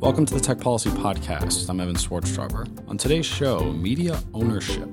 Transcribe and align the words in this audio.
Welcome 0.00 0.24
to 0.24 0.32
the 0.32 0.40
Tech 0.40 0.58
Policy 0.58 0.88
Podcast. 0.88 1.68
I'm 1.68 1.78
Evan 1.78 1.94
Swarztrauber. 1.94 2.66
On 2.88 2.96
today's 2.96 3.26
show, 3.26 3.70
media 3.70 4.18
ownership. 4.32 4.88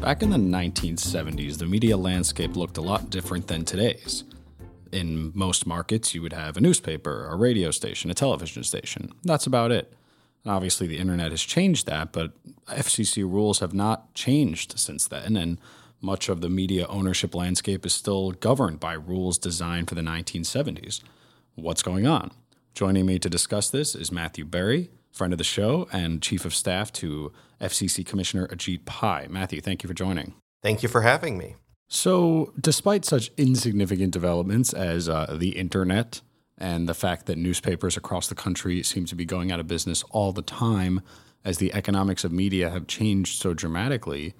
Back 0.00 0.22
in 0.22 0.30
the 0.30 0.36
1970s, 0.36 1.58
the 1.58 1.66
media 1.66 1.96
landscape 1.96 2.54
looked 2.54 2.76
a 2.76 2.80
lot 2.80 3.10
different 3.10 3.48
than 3.48 3.64
today's. 3.64 4.22
In 4.92 5.32
most 5.34 5.66
markets, 5.66 6.14
you 6.14 6.22
would 6.22 6.32
have 6.32 6.56
a 6.56 6.60
newspaper, 6.60 7.26
a 7.26 7.34
radio 7.34 7.72
station, 7.72 8.08
a 8.08 8.14
television 8.14 8.62
station. 8.62 9.10
That's 9.24 9.48
about 9.48 9.72
it. 9.72 9.92
Obviously, 10.46 10.86
the 10.86 10.98
internet 10.98 11.32
has 11.32 11.42
changed 11.42 11.88
that, 11.88 12.12
but 12.12 12.30
FCC 12.68 13.24
rules 13.24 13.58
have 13.58 13.74
not 13.74 14.14
changed 14.14 14.78
since 14.78 15.08
then, 15.08 15.36
and 15.36 15.60
much 16.00 16.28
of 16.28 16.40
the 16.40 16.48
media 16.48 16.86
ownership 16.86 17.34
landscape 17.34 17.84
is 17.84 17.94
still 17.94 18.30
governed 18.30 18.78
by 18.78 18.92
rules 18.92 19.38
designed 19.38 19.88
for 19.88 19.96
the 19.96 20.02
1970s. 20.02 21.00
What's 21.56 21.82
going 21.82 22.06
on? 22.06 22.30
Joining 22.76 23.06
me 23.06 23.18
to 23.20 23.30
discuss 23.30 23.70
this 23.70 23.94
is 23.94 24.12
Matthew 24.12 24.44
Berry, 24.44 24.90
friend 25.10 25.32
of 25.32 25.38
the 25.38 25.44
show 25.44 25.88
and 25.92 26.20
chief 26.20 26.44
of 26.44 26.54
staff 26.54 26.92
to 26.92 27.32
FCC 27.58 28.04
Commissioner 28.04 28.46
Ajit 28.48 28.84
Pai. 28.84 29.28
Matthew, 29.30 29.62
thank 29.62 29.82
you 29.82 29.88
for 29.88 29.94
joining. 29.94 30.34
Thank 30.62 30.82
you 30.82 30.88
for 30.90 31.00
having 31.00 31.38
me. 31.38 31.56
So, 31.88 32.52
despite 32.60 33.06
such 33.06 33.30
insignificant 33.38 34.12
developments 34.12 34.74
as 34.74 35.08
uh, 35.08 35.38
the 35.38 35.56
internet 35.56 36.20
and 36.58 36.86
the 36.86 36.92
fact 36.92 37.24
that 37.24 37.38
newspapers 37.38 37.96
across 37.96 38.28
the 38.28 38.34
country 38.34 38.82
seem 38.82 39.06
to 39.06 39.14
be 39.14 39.24
going 39.24 39.50
out 39.50 39.58
of 39.58 39.66
business 39.66 40.02
all 40.10 40.34
the 40.34 40.42
time 40.42 41.00
as 41.46 41.56
the 41.56 41.72
economics 41.72 42.24
of 42.24 42.32
media 42.32 42.68
have 42.68 42.86
changed 42.86 43.40
so 43.40 43.54
dramatically, 43.54 44.34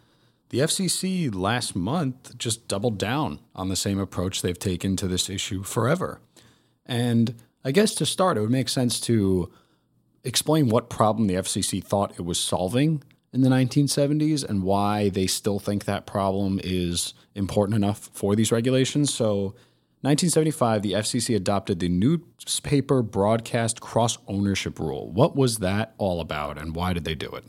the 0.50 0.58
FCC 0.58 1.34
last 1.34 1.74
month 1.74 2.36
just 2.36 2.68
doubled 2.68 2.98
down 2.98 3.40
on 3.54 3.70
the 3.70 3.76
same 3.76 3.98
approach 3.98 4.42
they've 4.42 4.58
taken 4.58 4.94
to 4.96 5.08
this 5.08 5.30
issue 5.30 5.62
forever. 5.62 6.20
And 6.84 7.34
I 7.66 7.72
guess 7.72 7.96
to 7.96 8.06
start, 8.06 8.38
it 8.38 8.42
would 8.42 8.50
make 8.50 8.68
sense 8.68 9.00
to 9.00 9.50
explain 10.22 10.68
what 10.68 10.88
problem 10.88 11.26
the 11.26 11.34
FCC 11.34 11.82
thought 11.82 12.12
it 12.12 12.24
was 12.24 12.38
solving 12.38 13.02
in 13.32 13.40
the 13.40 13.48
1970s 13.48 14.48
and 14.48 14.62
why 14.62 15.08
they 15.08 15.26
still 15.26 15.58
think 15.58 15.84
that 15.84 16.06
problem 16.06 16.60
is 16.62 17.12
important 17.34 17.74
enough 17.74 18.08
for 18.12 18.36
these 18.36 18.52
regulations. 18.52 19.12
So, 19.12 19.56
1975, 20.02 20.82
the 20.82 20.92
FCC 20.92 21.34
adopted 21.34 21.80
the 21.80 21.88
newspaper 21.88 23.02
broadcast 23.02 23.80
cross 23.80 24.16
ownership 24.28 24.78
rule. 24.78 25.10
What 25.10 25.34
was 25.34 25.58
that 25.58 25.96
all 25.98 26.20
about 26.20 26.58
and 26.58 26.76
why 26.76 26.92
did 26.92 27.04
they 27.04 27.16
do 27.16 27.30
it? 27.30 27.42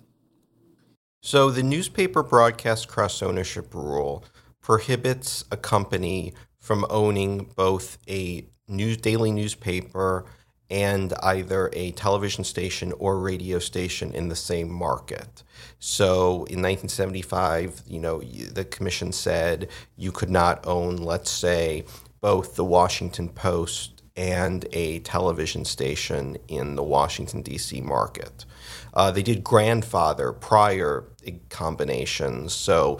So, 1.21 1.51
the 1.51 1.61
newspaper 1.61 2.23
broadcast 2.23 2.87
cross 2.87 3.21
ownership 3.21 3.71
rule 3.71 4.25
prohibits 4.61 5.45
a 5.51 5.57
company 5.57 6.33
from 6.57 6.87
owning 6.89 7.51
both 7.55 7.99
a 8.09 8.47
news 8.67 8.97
daily 8.97 9.31
newspaper 9.31 10.25
and 10.69 11.13
either 11.23 11.69
a 11.73 11.91
television 11.91 12.43
station 12.43 12.93
or 12.99 13.19
radio 13.19 13.57
station 13.57 14.11
in 14.13 14.27
the 14.27 14.35
same 14.35 14.69
market. 14.69 15.43
So 15.79 16.43
in 16.45 16.61
1975, 16.61 17.83
you 17.87 17.99
know, 17.99 18.19
the 18.21 18.65
commission 18.65 19.11
said 19.11 19.69
you 19.95 20.11
could 20.11 20.29
not 20.29 20.65
own, 20.67 20.97
let's 20.97 21.31
say, 21.31 21.85
both 22.19 22.55
the 22.55 22.65
Washington 22.65 23.29
Post 23.29 24.03
and 24.17 24.65
a 24.73 24.99
television 24.99 25.63
station 25.63 26.37
in 26.47 26.75
the 26.75 26.83
Washington, 26.83 27.43
D.C. 27.43 27.79
market. 27.81 28.45
Uh, 28.93 29.11
they 29.11 29.21
did 29.21 29.43
grandfather 29.43 30.31
prior 30.33 31.05
combinations. 31.49 32.53
So 32.53 32.99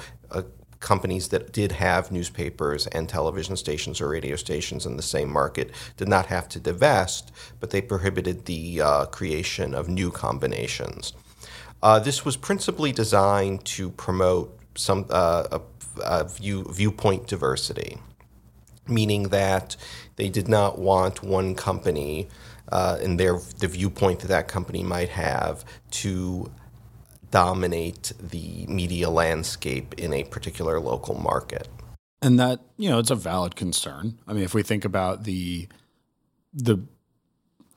companies 0.88 1.27
that 1.27 1.52
did 1.52 1.73
have 1.73 2.13
newspapers 2.13 2.88
and 2.88 3.09
television 3.09 3.57
stations 3.57 3.99
or 3.99 4.07
radio 4.07 4.38
stations 4.38 4.85
in 4.85 4.95
the 4.95 5.03
same 5.03 5.30
market 5.30 5.69
did 5.97 6.07
not 6.07 6.27
have 6.27 6.47
to 6.47 6.61
divest, 6.61 7.30
but 7.59 7.71
they 7.71 7.81
prohibited 7.81 8.45
the 8.45 8.80
uh, 8.81 9.05
creation 9.08 9.73
of 9.73 9.89
new 9.89 10.09
combinations. 10.09 11.11
Uh, 11.83 11.99
this 11.99 12.23
was 12.23 12.37
principally 12.37 12.93
designed 12.93 13.65
to 13.65 13.89
promote 14.05 14.58
some 14.75 15.05
uh, 15.09 15.59
a, 15.59 15.61
a 16.03 16.23
view, 16.23 16.64
viewpoint 16.71 17.27
diversity, 17.27 17.98
meaning 18.87 19.23
that 19.23 19.75
they 20.15 20.30
did 20.30 20.48
not 20.48 20.80
want 20.80 21.21
one 21.21 21.54
company 21.54 22.30
uh, 22.71 22.98
and 23.04 23.19
their 23.19 23.36
the 23.59 23.67
viewpoint 23.67 24.21
that 24.21 24.30
that 24.30 24.48
company 24.48 24.83
might 24.83 25.09
have 25.09 25.65
to 25.92 26.49
dominate 27.32 28.14
the 28.20 28.65
media 28.67 29.10
landscape 29.10 29.93
in 29.95 30.14
a 30.14 30.23
particular 30.23 30.80
local 30.80 31.15
market. 31.15 31.67
And 32.21 32.39
that, 32.39 32.61
you 32.77 32.89
know, 32.89 32.99
it's 32.99 33.11
a 33.11 33.15
valid 33.15 33.55
concern. 33.55 34.17
I 34.27 34.33
mean, 34.33 34.43
if 34.43 34.54
we 34.54 34.64
think 34.64 34.86
about 34.86 35.23
the 35.23 35.67
the 36.54 36.80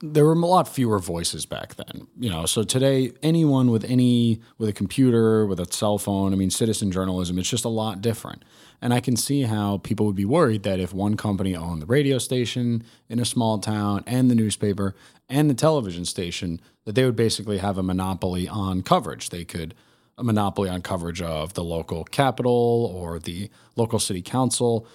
there 0.02 0.24
were 0.24 0.32
a 0.32 0.36
lot 0.36 0.66
fewer 0.66 0.98
voices 0.98 1.44
back 1.44 1.74
then, 1.74 2.06
you 2.18 2.30
know. 2.30 2.46
So 2.46 2.62
today, 2.62 3.12
anyone 3.22 3.70
with 3.70 3.84
any 3.84 4.40
with 4.56 4.68
a 4.68 4.72
computer, 4.72 5.46
with 5.46 5.60
a 5.60 5.70
cell 5.70 5.98
phone, 5.98 6.32
I 6.32 6.36
mean, 6.36 6.50
citizen 6.50 6.90
journalism, 6.90 7.38
it's 7.38 7.50
just 7.50 7.66
a 7.66 7.70
lot 7.70 8.00
different. 8.00 8.44
And 8.80 8.94
I 8.94 9.00
can 9.00 9.14
see 9.14 9.42
how 9.42 9.78
people 9.78 10.06
would 10.06 10.16
be 10.16 10.24
worried 10.24 10.62
that 10.62 10.80
if 10.80 10.94
one 10.94 11.16
company 11.16 11.54
owned 11.54 11.82
the 11.82 11.86
radio 11.86 12.16
station 12.16 12.82
in 13.10 13.18
a 13.18 13.26
small 13.26 13.58
town 13.58 14.02
and 14.06 14.30
the 14.30 14.34
newspaper 14.34 14.94
and 15.28 15.50
the 15.50 15.54
television 15.54 16.06
station, 16.06 16.60
that 16.84 16.94
they 16.94 17.04
would 17.04 17.16
basically 17.16 17.58
have 17.58 17.76
a 17.76 17.82
monopoly 17.82 18.48
on 18.48 18.82
coverage. 18.82 19.28
They 19.28 19.44
could 19.44 19.74
a 20.16 20.24
monopoly 20.24 20.70
on 20.70 20.80
coverage 20.80 21.20
of 21.20 21.54
the 21.54 21.64
local 21.64 22.04
capital 22.04 22.90
or 22.94 23.18
the 23.18 23.50
local 23.76 23.98
city 23.98 24.22
council. 24.22 24.86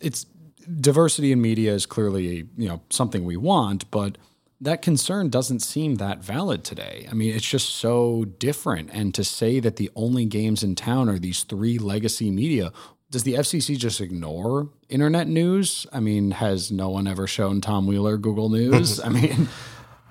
It's 0.00 0.26
diversity 0.80 1.32
in 1.32 1.40
media 1.40 1.72
is 1.72 1.86
clearly 1.86 2.48
you 2.56 2.68
know 2.68 2.82
something 2.90 3.24
we 3.24 3.36
want, 3.38 3.90
but 3.90 4.18
that 4.62 4.80
concern 4.80 5.28
doesn't 5.28 5.60
seem 5.60 5.96
that 5.96 6.22
valid 6.22 6.62
today. 6.62 7.08
I 7.10 7.14
mean, 7.14 7.34
it's 7.34 7.48
just 7.48 7.68
so 7.70 8.24
different. 8.24 8.90
And 8.92 9.12
to 9.14 9.24
say 9.24 9.58
that 9.58 9.76
the 9.76 9.90
only 9.96 10.24
games 10.24 10.62
in 10.62 10.76
town 10.76 11.08
are 11.08 11.18
these 11.18 11.42
three 11.42 11.78
legacy 11.78 12.30
media, 12.30 12.72
does 13.10 13.24
the 13.24 13.34
FCC 13.34 13.76
just 13.76 14.00
ignore 14.00 14.70
internet 14.88 15.26
news? 15.26 15.86
I 15.92 15.98
mean, 15.98 16.30
has 16.30 16.70
no 16.70 16.90
one 16.90 17.08
ever 17.08 17.26
shown 17.26 17.60
Tom 17.60 17.88
Wheeler 17.88 18.16
Google 18.16 18.48
News? 18.50 19.00
I 19.04 19.08
mean, 19.08 19.48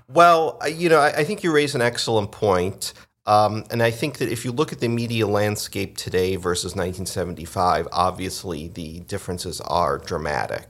well, 0.10 0.60
you 0.70 0.90
know, 0.90 1.00
I, 1.00 1.20
I, 1.20 1.24
think 1.24 1.44
you 1.44 1.54
raise 1.54 1.74
an 1.74 1.82
excellent 1.82 2.32
point. 2.34 2.94
Um, 3.26 3.64
and 3.72 3.82
I 3.82 3.92
think 3.92 4.18
that 4.18 4.30
if 4.30 4.44
you 4.44 4.52
look 4.52 4.74
at 4.74 4.80
the 4.80 4.90
media 4.90 5.28
landscape 5.28 5.96
today 5.96 6.36
versus 6.36 6.76
1975, 6.76 7.88
obviously 7.92 8.68
the 8.68 9.00
differences 9.02 9.62
are 9.62 9.98
dramatic. 9.98 10.68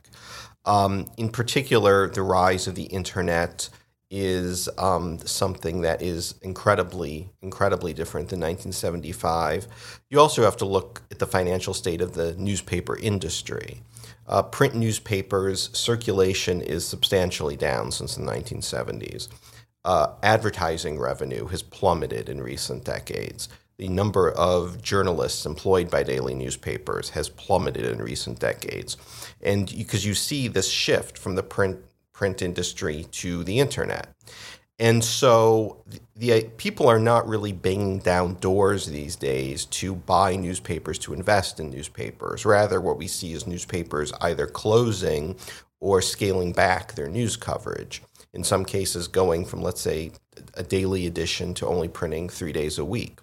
Um, 0.66 1.08
in 1.18 1.30
particular, 1.30 2.08
the 2.10 2.22
rise 2.22 2.68
of 2.68 2.76
the 2.76 2.84
internet 2.84 3.70
is 4.12 4.68
um, 4.78 5.18
something 5.20 5.82
that 5.82 6.02
is 6.02 6.36
incredibly, 6.42 7.30
incredibly 7.42 7.94
different 7.94 8.28
than 8.28 8.42
1975. 8.42 9.68
You 10.10 10.20
also 10.20 10.44
have 10.44 10.58
to 10.58 10.66
look 10.66 11.02
at 11.10 11.20
the 11.20 11.26
financial 11.26 11.74
state 11.74 12.02
of 12.02 12.14
the 12.14 12.36
newspaper 12.36 12.98
industry. 12.98 13.82
Uh, 14.28 14.44
print 14.44 14.76
newspapers 14.76 15.70
circulation 15.74 16.62
is 16.62 16.86
substantially 16.86 17.56
down 17.56 17.92
since 17.92 18.16
the 18.16 18.22
1970s. 18.22 19.30
Uh, 19.84 20.14
advertising 20.22 21.00
revenue 21.00 21.48
has 21.48 21.64
plummeted 21.64 22.30
in 22.30 22.42
recent 22.42 22.84
decades 22.84 23.50
the 23.81 23.90
number 23.90 24.30
of 24.30 24.80
journalists 24.84 25.44
employed 25.47 25.90
by 25.90 26.03
daily 26.03 26.36
newspapers 26.36 27.09
has 27.09 27.30
plummeted 27.30 27.84
in 27.84 27.97
recent 27.97 28.38
decades. 28.38 28.96
And 29.42 29.66
because 29.75 30.06
you 30.06 30.14
see 30.14 30.47
this 30.47 30.69
shift 30.69 31.18
from 31.18 31.34
the 31.34 31.42
print 31.42 31.80
print 32.14 32.44
industry 32.44 33.08
to 33.09 33.44
the 33.44 33.59
internet. 33.59 34.14
And 34.78 35.03
so 35.03 35.84
the, 35.88 36.00
the, 36.16 36.34
uh, 36.34 36.50
people 36.58 36.88
are 36.88 37.00
not 37.00 37.28
really 37.28 37.53
banging 37.53 37.97
down 37.97 38.36
doors 38.36 38.86
these 38.86 39.16
days 39.16 39.66
to 39.66 39.96
buy 39.96 40.36
newspapers, 40.36 41.00
to 41.00 41.13
invest 41.16 41.59
in 41.59 41.72
newspapers. 41.72 42.46
Rather, 42.46 42.80
what 42.80 43.00
we 43.00 43.08
see 43.08 43.34
is 43.34 43.48
newspapers 43.48 44.13
either 44.22 44.46
closing 44.46 45.36
or 45.80 46.03
scaling 46.03 46.54
back 46.54 46.94
their 46.94 47.10
news 47.10 47.36
coverage. 47.36 48.04
In 48.31 48.44
some 48.44 48.63
cases, 48.63 49.07
going 49.07 49.44
from, 49.44 49.63
let's 49.63 49.81
say, 49.81 50.12
a 50.54 50.62
daily 50.62 51.07
edition 51.07 51.56
to 51.56 51.66
only 51.66 51.88
printing 51.88 52.30
three 52.30 52.51
days 52.51 52.78
a 52.78 52.86
week. 52.86 53.18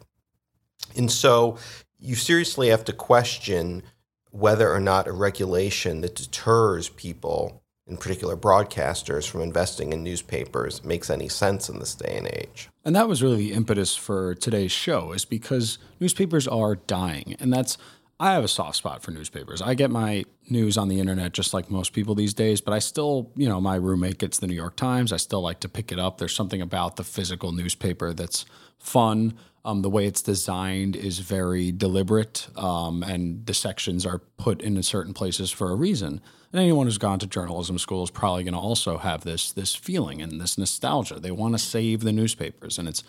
And 0.97 1.11
so 1.11 1.59
you 1.99 2.15
seriously 2.15 2.69
have 2.69 2.85
to 2.85 2.93
question 2.93 3.83
whether 4.31 4.73
or 4.73 4.81
not 4.81 5.07
a 5.09 5.13
regulation 5.13 6.01
that 6.03 6.15
deters 6.15 6.91
people, 6.91 7.63
in 7.87 7.97
particular 7.97 8.37
broadcasters, 8.37 9.29
from 9.29 9.41
investing 9.41 9.93
in 9.93 10.05
newspapers 10.05 10.85
makes 10.85 11.11
any 11.11 11.29
sense 11.29 11.69
in 11.69 11.79
this 11.79 11.95
day 11.95 12.17
and 12.17 12.29
age. 12.29 12.69
And 12.85 12.95
that 12.95 13.09
was 13.09 13.23
really 13.23 13.37
the 13.37 13.53
impetus 13.53 13.97
for 13.97 14.35
today's 14.35 14.71
show, 14.73 15.13
is 15.13 15.25
because 15.25 15.79
newspapers 15.99 16.47
are 16.47 16.77
dying. 16.77 17.37
And 17.41 17.53
that's, 17.53 17.79
I 18.21 18.33
have 18.33 18.45
a 18.45 18.49
soft 18.49 18.77
spot 18.77 19.03
for 19.03 19.11
newspapers. 19.13 19.63
I 19.63 19.75
get 19.75 19.91
my 19.91 20.25
news 20.51 20.77
on 20.77 20.89
the 20.89 21.01
internet 21.01 21.33
just 21.33 21.55
like 21.55 21.71
most 21.71 21.93
people 21.93 22.15
these 22.15 22.35
days, 22.35 22.61
but 22.61 22.75
I 22.75 22.81
still, 22.81 23.31
you 23.35 23.49
know, 23.49 23.61
my 23.61 23.77
roommate 23.77 24.19
gets 24.19 24.39
the 24.39 24.47
New 24.47 24.55
York 24.55 24.77
Times. 24.77 25.13
I 25.13 25.17
still 25.17 25.41
like 25.41 25.61
to 25.61 25.69
pick 25.69 25.91
it 25.91 25.99
up. 25.99 26.19
There's 26.19 26.35
something 26.35 26.61
about 26.61 26.97
the 26.97 27.05
physical 27.05 27.53
newspaper 27.53 28.13
that's 28.13 28.45
fun. 28.79 29.39
Um, 29.65 29.83
the 29.83 29.91
way 29.91 30.07
it's 30.07 30.23
designed 30.23 30.97
is 30.97 31.19
very 31.19 31.73
deliberate, 31.73 32.49
um, 32.57 33.03
and 33.03 33.45
the 33.45 33.55
sections 33.55 34.07
are 34.07 34.19
put 34.39 34.63
in 34.63 34.81
certain 34.83 35.13
places 35.13 35.51
for 35.51 35.71
a 35.71 35.75
reason. 35.75 36.21
And 36.53 36.61
anyone 36.61 36.87
who's 36.87 36.99
gone 36.99 37.19
to 37.19 37.27
journalism 37.27 37.79
school 37.79 38.03
is 38.03 38.11
probably 38.11 38.45
going 38.45 38.55
to 38.55 38.61
also 38.61 38.99
have 38.99 39.25
this 39.25 39.53
this 39.53 39.75
feeling 39.75 40.23
and 40.23 40.41
this 40.41 40.57
nostalgia. 40.57 41.21
They 41.21 41.31
want 41.31 41.55
to 41.55 41.59
save 41.59 42.01
the 42.01 42.13
newspapers, 42.13 42.79
and 42.79 42.89
it's 42.89 43.03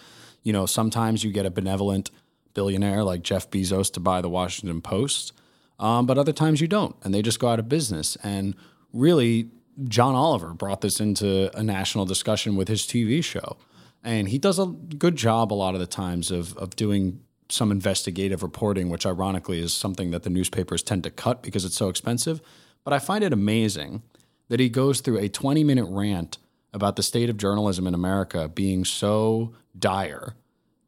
you 0.44 0.52
know 0.52 0.66
sometimes 0.66 1.24
you 1.24 1.32
get 1.32 1.46
a 1.46 1.52
benevolent 1.52 2.12
billionaire 2.54 3.04
like 3.04 3.22
Jeff 3.22 3.50
Bezos 3.50 3.92
to 3.94 4.00
buy 4.00 4.22
the 4.22 4.30
Washington 4.30 4.82
Post, 4.82 5.34
um, 5.80 6.06
but 6.06 6.18
other 6.18 6.34
times 6.34 6.60
you 6.60 6.68
don't, 6.68 6.96
and 7.04 7.14
they 7.14 7.22
just 7.22 7.40
go 7.40 7.48
out 7.48 7.60
of 7.60 7.70
business. 7.70 8.18
And 8.24 8.56
really, 8.92 9.50
John 9.88 10.16
Oliver 10.16 10.54
brought 10.54 10.82
this 10.82 11.00
into 11.00 11.56
a 11.58 11.64
national 11.64 12.06
discussion 12.06 12.56
with 12.56 12.68
his 12.68 12.82
TV 12.82 13.24
show. 13.24 13.58
And 14.04 14.30
he 14.30 14.38
does 14.38 14.60
a 14.60 14.66
good 14.66 15.16
job 15.16 15.52
a 15.52 15.56
lot 15.56 15.74
of 15.74 15.80
the 15.80 15.88
times 15.88 16.32
of, 16.32 16.56
of 16.58 16.76
doing 16.76 17.22
some 17.50 17.72
investigative 17.72 18.44
reporting, 18.44 18.90
which 18.90 19.06
ironically 19.06 19.60
is 19.60 19.74
something 19.74 20.12
that 20.12 20.24
the 20.24 20.30
newspapers 20.30 20.84
tend 20.84 21.04
to 21.04 21.10
cut 21.10 21.42
because 21.42 21.66
it's 21.66 21.76
so 21.76 21.90
expensive. 21.90 22.42
But 22.84 22.94
I 22.94 23.00
find 23.00 23.24
it 23.24 23.34
amazing 23.34 24.04
that 24.48 24.60
he 24.60 24.70
goes 24.70 25.02
through 25.02 25.18
a 25.20 25.30
20 25.30 25.64
minute 25.64 25.88
rant 25.90 26.38
about 26.74 26.96
the 26.96 27.04
state 27.04 27.30
of 27.30 27.38
journalism 27.38 27.88
in 27.88 27.94
America 27.94 28.48
being 28.48 28.86
so 28.86 29.54
dire 29.78 30.36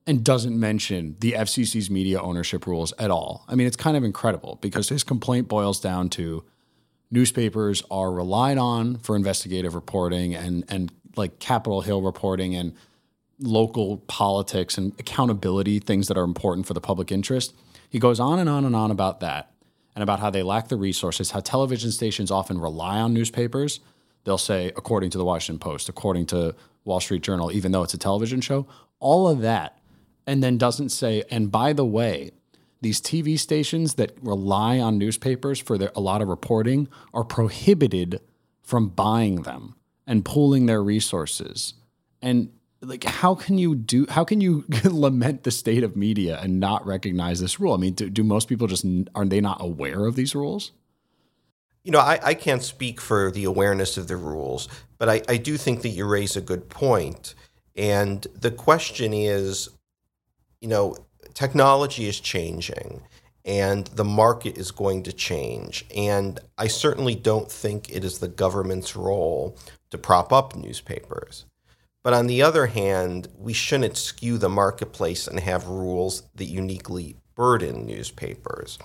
and 0.08 0.24
doesn't 0.24 0.60
mention 0.60 1.16
the 1.19 1.34
FCC's 1.34 1.90
media 1.90 2.22
ownership 2.22 2.66
rules 2.66 2.94
at 2.98 3.12
all. 3.12 3.46
I 3.48 3.56
mean, 3.56 3.68
it's 3.68 3.78
kind 3.78 3.98
of 3.98 4.04
incredible 4.04 4.58
because 4.62 4.90
his 4.90 5.04
complaint 5.04 5.48
boils 5.48 5.80
down 5.80 6.10
to 6.10 6.44
newspapers 7.12 7.84
are 7.92 8.12
relied 8.12 8.58
on 8.58 8.98
for 8.98 9.16
investigative 9.16 9.75
reporting 9.75 10.34
and 10.34 10.63
and 10.69 10.92
like 11.18 11.40
Capitol 11.40 11.81
Hill 11.81 12.02
reporting 12.02 12.56
and 12.56 12.74
local 13.42 13.98
politics 14.08 14.78
and 14.78 14.94
accountability, 15.00 15.80
things 15.80 16.08
that 16.08 16.18
are 16.18 16.24
important 16.24 16.68
for 16.68 16.74
the 16.74 16.82
public 16.82 17.12
interest. 17.12 17.54
He 17.90 18.00
goes 18.00 18.20
on 18.20 18.40
and 18.40 18.50
on 18.50 18.66
and 18.66 18.76
on 18.76 18.92
about 18.92 19.20
that 19.20 19.52
and 19.96 20.04
about 20.04 20.20
how 20.20 20.30
they 20.30 20.44
lack 20.44 20.70
the 20.70 20.78
resources, 20.78 21.32
how 21.32 21.40
television 21.40 21.92
stations 21.92 22.32
often 22.32 22.60
rely 22.60 23.00
on 23.00 23.14
newspapers. 23.14 23.80
They'll 24.24 24.38
say, 24.38 24.68
according 24.78 25.10
to 25.12 25.18
the 25.18 25.26
Washington 25.26 25.60
Post, 25.60 25.90
according 25.90 26.28
to 26.28 26.56
Wall 26.86 27.00
Street 27.00 27.24
Journal, 27.24 27.52
even 27.52 27.72
though 27.72 27.84
it's 27.84 27.94
a 27.94 27.98
television 27.98 28.42
show, 28.42 28.68
all 29.00 29.28
of 29.28 29.42
that. 29.42 29.78
And 30.28 30.44
then 30.44 30.58
doesn't 30.58 30.90
say, 30.90 31.24
and 31.32 31.52
by 31.52 31.74
the 31.74 31.84
way, 31.84 32.32
these 32.82 33.02
TV 33.02 33.38
stations 33.38 33.96
that 33.96 34.16
rely 34.22 34.80
on 34.80 34.98
newspapers 34.98 35.60
for 35.60 35.78
their, 35.78 35.92
a 35.96 36.00
lot 36.00 36.22
of 36.22 36.28
reporting 36.28 36.88
are 37.14 37.24
prohibited 37.24 38.22
from 38.62 38.90
buying 38.90 39.42
them 39.42 39.76
and 40.08 40.24
pooling 40.24 40.68
their 40.68 40.82
resources. 40.82 41.74
And 42.22 42.52
like, 42.81 43.04
how 43.04 43.36
can 43.36 43.57
you 43.57 43.75
do? 43.75 44.06
How 44.10 44.24
can 44.24 44.42
you 44.42 44.66
lament 44.83 45.44
the 45.44 45.51
state 45.51 45.83
of 45.83 45.95
media 45.95 46.39
and 46.42 46.60
not 46.60 46.86
recognize 46.86 47.39
this 47.39 47.60
rule? 47.60 47.74
I 47.74 47.78
mean, 47.78 47.94
do, 47.94 48.10
do 48.10 48.24
most 48.24 48.48
people 48.48 48.68
just 48.68 48.86
are 49.16 49.25
they 49.25 49.42
not 49.42 49.62
aware 49.62 50.06
of 50.06 50.16
these 50.16 50.36
rules? 50.36 50.72
You 51.83 51.92
know, 51.92 52.00
I, 52.00 52.19
I 52.24 52.33
can't 52.33 52.62
speak 52.62 53.01
for 53.01 53.31
the 53.31 53.44
awareness 53.44 53.98
of 53.98 54.07
the 54.07 54.16
rules, 54.16 54.68
but 54.98 55.10
I, 55.10 55.22
I 55.28 55.38
do 55.38 55.57
think 55.57 55.81
that 55.81 55.89
you 55.89 56.06
raise 56.06 56.36
a 56.36 56.42
good 56.42 56.69
point. 56.69 57.33
And 57.75 58.25
the 58.36 58.51
question 58.51 59.13
is, 59.13 59.69
you 60.60 60.68
know, 60.68 60.95
technology 61.34 62.07
is 62.07 62.19
changing 62.19 63.01
and 63.44 63.88
the 63.88 64.04
market 64.04 64.57
is 64.57 64.69
going 64.69 65.04
to 65.04 65.13
change. 65.13 65.86
And 65.95 66.39
I 66.57 66.68
certainly 66.68 67.16
don't 67.16 67.51
think 67.51 67.89
it 67.89 68.04
is 68.04 68.19
the 68.19 68.27
government's 68.27 68.95
role 68.95 69.57
to 69.89 69.98
prop 69.98 70.31
up 70.31 70.56
newspapers. 70.56 71.45
But 72.03 72.13
on 72.13 72.27
the 72.27 72.42
other 72.42 72.68
hand, 72.68 73.27
we 73.38 73.53
shouldn't 73.53 73.98
skew 73.98 74.38
the 74.38 74.50
marketplace 74.50 75.27
and 75.27 75.39
have 75.39 75.68
rules 75.68 76.24
that 76.36 76.45
uniquely 76.45 77.18
burden 77.36 77.86
newspapers. 77.86 78.80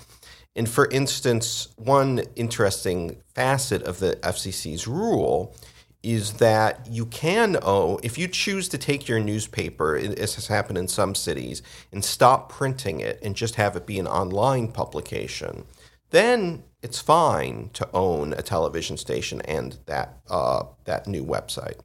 And 0.54 0.68
for 0.68 0.88
instance, 0.90 1.68
one 1.76 2.22
interesting 2.34 3.16
facet 3.34 3.82
of 3.82 3.98
the 3.98 4.16
FCC's 4.22 4.86
rule 4.86 5.54
is 6.02 6.34
that 6.34 6.86
you 6.88 7.04
can 7.06 7.58
own, 7.62 7.98
if 8.02 8.16
you 8.16 8.28
choose 8.28 8.68
to 8.68 8.78
take 8.78 9.08
your 9.08 9.18
newspaper, 9.18 9.96
as 9.96 10.36
has 10.36 10.46
happened 10.46 10.78
in 10.78 10.88
some 10.88 11.14
cities, 11.14 11.62
and 11.90 12.04
stop 12.04 12.48
printing 12.48 13.00
it 13.00 13.18
and 13.22 13.34
just 13.34 13.56
have 13.56 13.76
it 13.76 13.86
be 13.86 13.98
an 13.98 14.06
online 14.06 14.68
publication, 14.68 15.64
then 16.10 16.62
it's 16.80 17.00
fine 17.00 17.70
to 17.72 17.88
own 17.92 18.32
a 18.34 18.42
television 18.42 18.96
station 18.96 19.40
and 19.42 19.78
that, 19.86 20.20
uh, 20.30 20.62
that 20.84 21.06
new 21.06 21.24
website. 21.24 21.80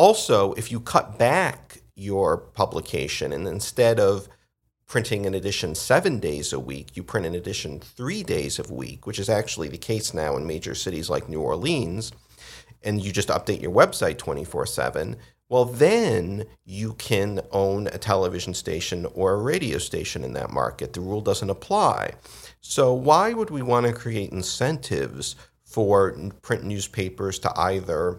Also, 0.00 0.54
if 0.54 0.72
you 0.72 0.80
cut 0.80 1.18
back 1.18 1.82
your 1.94 2.38
publication 2.38 3.34
and 3.34 3.46
instead 3.46 4.00
of 4.00 4.30
printing 4.86 5.26
an 5.26 5.34
edition 5.34 5.74
seven 5.74 6.18
days 6.18 6.54
a 6.54 6.58
week, 6.58 6.96
you 6.96 7.02
print 7.02 7.26
an 7.26 7.34
edition 7.34 7.78
three 7.78 8.22
days 8.22 8.58
a 8.58 8.72
week, 8.72 9.06
which 9.06 9.18
is 9.18 9.28
actually 9.28 9.68
the 9.68 9.76
case 9.76 10.14
now 10.14 10.38
in 10.38 10.46
major 10.46 10.74
cities 10.74 11.10
like 11.10 11.28
New 11.28 11.42
Orleans 11.42 12.12
and 12.82 13.04
you 13.04 13.12
just 13.12 13.28
update 13.28 13.60
your 13.60 13.72
website 13.72 14.16
24 14.16 14.64
7, 14.64 15.16
well, 15.50 15.66
then 15.66 16.46
you 16.64 16.94
can 16.94 17.42
own 17.52 17.86
a 17.88 17.98
television 17.98 18.54
station 18.54 19.06
or 19.12 19.34
a 19.34 19.42
radio 19.42 19.76
station 19.76 20.24
in 20.24 20.32
that 20.32 20.50
market. 20.50 20.94
The 20.94 21.02
rule 21.02 21.20
doesn't 21.20 21.50
apply. 21.50 22.12
So, 22.62 22.94
why 22.94 23.34
would 23.34 23.50
we 23.50 23.60
want 23.60 23.84
to 23.84 23.92
create 23.92 24.32
incentives 24.32 25.36
for 25.62 26.16
print 26.40 26.64
newspapers 26.64 27.38
to 27.40 27.52
either 27.54 28.16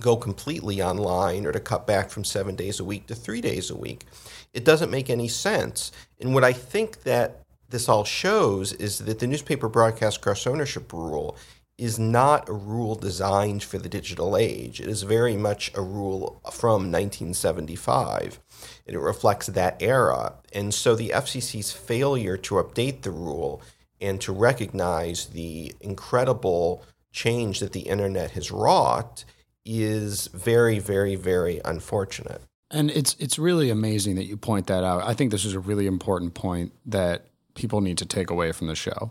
go 0.00 0.16
completely 0.16 0.82
online 0.82 1.46
or 1.46 1.52
to 1.52 1.60
cut 1.60 1.86
back 1.86 2.10
from 2.10 2.24
seven 2.24 2.54
days 2.54 2.80
a 2.80 2.84
week 2.84 3.06
to 3.06 3.14
three 3.14 3.40
days 3.40 3.70
a 3.70 3.76
week? 3.76 4.04
It 4.52 4.64
doesn't 4.64 4.90
make 4.90 5.10
any 5.10 5.28
sense. 5.28 5.92
And 6.20 6.34
what 6.34 6.44
I 6.44 6.52
think 6.52 7.02
that 7.02 7.42
this 7.68 7.88
all 7.88 8.04
shows 8.04 8.72
is 8.72 8.98
that 9.00 9.18
the 9.18 9.26
newspaper 9.26 9.68
broadcast 9.68 10.20
cross 10.20 10.46
ownership 10.46 10.92
rule 10.92 11.36
is 11.76 11.98
not 11.98 12.48
a 12.48 12.52
rule 12.52 12.96
designed 12.96 13.62
for 13.62 13.78
the 13.78 13.88
digital 13.88 14.36
age. 14.36 14.80
It 14.80 14.88
is 14.88 15.04
very 15.04 15.36
much 15.36 15.70
a 15.76 15.80
rule 15.80 16.40
from 16.50 16.90
1975. 16.90 18.40
And 18.86 18.96
it 18.96 19.00
reflects 19.00 19.46
that 19.46 19.80
era. 19.80 20.34
And 20.52 20.74
so 20.74 20.96
the 20.96 21.10
FCC's 21.10 21.70
failure 21.70 22.36
to 22.38 22.56
update 22.56 23.02
the 23.02 23.12
rule 23.12 23.62
and 24.00 24.20
to 24.22 24.32
recognize 24.32 25.26
the 25.26 25.72
incredible 25.80 26.82
change 27.12 27.60
that 27.60 27.72
the 27.72 27.80
internet 27.80 28.32
has 28.32 28.50
wrought 28.50 29.24
is 29.68 30.28
very, 30.28 30.78
very, 30.78 31.14
very 31.14 31.60
unfortunate. 31.64 32.40
And 32.70 32.90
it's 32.90 33.14
it's 33.18 33.38
really 33.38 33.70
amazing 33.70 34.16
that 34.16 34.24
you 34.24 34.36
point 34.36 34.66
that 34.66 34.82
out. 34.82 35.02
I 35.04 35.14
think 35.14 35.30
this 35.30 35.44
is 35.44 35.54
a 35.54 35.60
really 35.60 35.86
important 35.86 36.34
point 36.34 36.72
that 36.86 37.26
people 37.54 37.80
need 37.80 37.98
to 37.98 38.06
take 38.06 38.30
away 38.30 38.52
from 38.52 38.66
the 38.66 38.74
show 38.74 39.10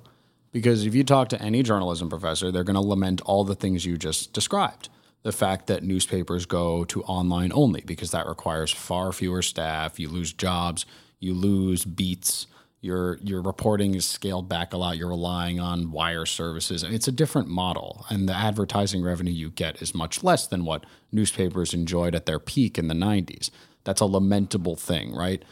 because 0.52 0.86
if 0.86 0.96
you 0.96 1.04
talk 1.04 1.30
to 1.30 1.42
any 1.42 1.64
journalism 1.64 2.10
professor, 2.10 2.52
they're 2.52 2.64
going 2.64 2.76
to 2.76 2.82
lament 2.82 3.22
all 3.22 3.44
the 3.44 3.56
things 3.56 3.86
you 3.86 3.98
just 3.98 4.34
described. 4.34 4.90
The 5.24 5.32
fact 5.32 5.68
that 5.68 5.84
newspapers 5.84 6.46
go 6.46 6.86
to 6.86 7.04
online 7.04 7.52
only 7.54 7.82
because 7.82 8.12
that 8.12 8.28
requires 8.28 8.72
far 8.72 9.12
fewer 9.12 9.42
staff, 9.42 10.00
you 10.00 10.10
lose 10.10 10.32
jobs, 10.34 10.86
you 11.20 11.34
lose 11.34 11.84
beats, 11.84 12.48
your 12.82 13.18
your 13.18 13.42
reporting 13.42 13.96
is 13.96 14.06
scaled 14.06 14.48
back 14.48 14.74
a 14.74 14.78
lot, 14.78 14.98
you're 14.98 15.10
relying 15.10 15.60
on 15.60 15.92
wire 15.92 16.26
services. 16.26 16.84
It's 16.84 17.08
a 17.08 17.12
different 17.12 17.48
model 17.48 18.06
and 18.10 18.30
the 18.30 18.36
advertising 18.36 19.04
revenue 19.04 19.32
you 19.32 19.50
get 19.50 19.82
is 19.82 19.96
much 19.96 20.24
less 20.24 20.48
than 20.48 20.66
what 20.66 20.86
newspapers 21.12 21.74
enjoyed 21.74 22.16
at 22.16 22.26
their 22.26 22.40
peak 22.40 22.78
in 22.78 22.88
the 22.88 22.94
90s. 22.94 23.50
That's 23.84 24.02
a 24.02 24.06
lamentable 24.06 24.76
thing, 24.76 25.16
right? 25.16 25.44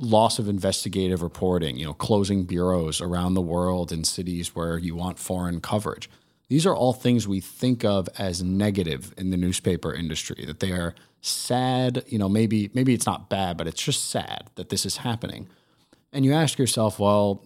loss 0.00 0.38
of 0.38 0.48
investigative 0.48 1.22
reporting, 1.22 1.76
you 1.76 1.84
know, 1.84 1.92
closing 1.92 2.44
bureaus 2.44 3.00
around 3.00 3.34
the 3.34 3.40
world 3.40 3.92
in 3.92 4.02
cities 4.02 4.54
where 4.56 4.78
you 4.78 4.96
want 4.96 5.18
foreign 5.18 5.60
coverage. 5.60 6.08
These 6.48 6.66
are 6.66 6.74
all 6.74 6.92
things 6.92 7.28
we 7.28 7.40
think 7.40 7.84
of 7.84 8.08
as 8.18 8.42
negative 8.42 9.14
in 9.16 9.30
the 9.30 9.36
newspaper 9.36 9.94
industry, 9.94 10.44
that 10.46 10.58
they 10.60 10.72
are 10.72 10.94
sad, 11.20 12.02
you 12.08 12.18
know, 12.18 12.28
maybe 12.28 12.70
maybe 12.74 12.94
it's 12.94 13.06
not 13.06 13.28
bad, 13.28 13.56
but 13.56 13.68
it's 13.68 13.82
just 13.82 14.10
sad 14.10 14.50
that 14.56 14.70
this 14.70 14.84
is 14.84 14.98
happening. 14.98 15.48
And 16.12 16.24
you 16.24 16.32
ask 16.32 16.58
yourself, 16.58 16.98
well, 16.98 17.44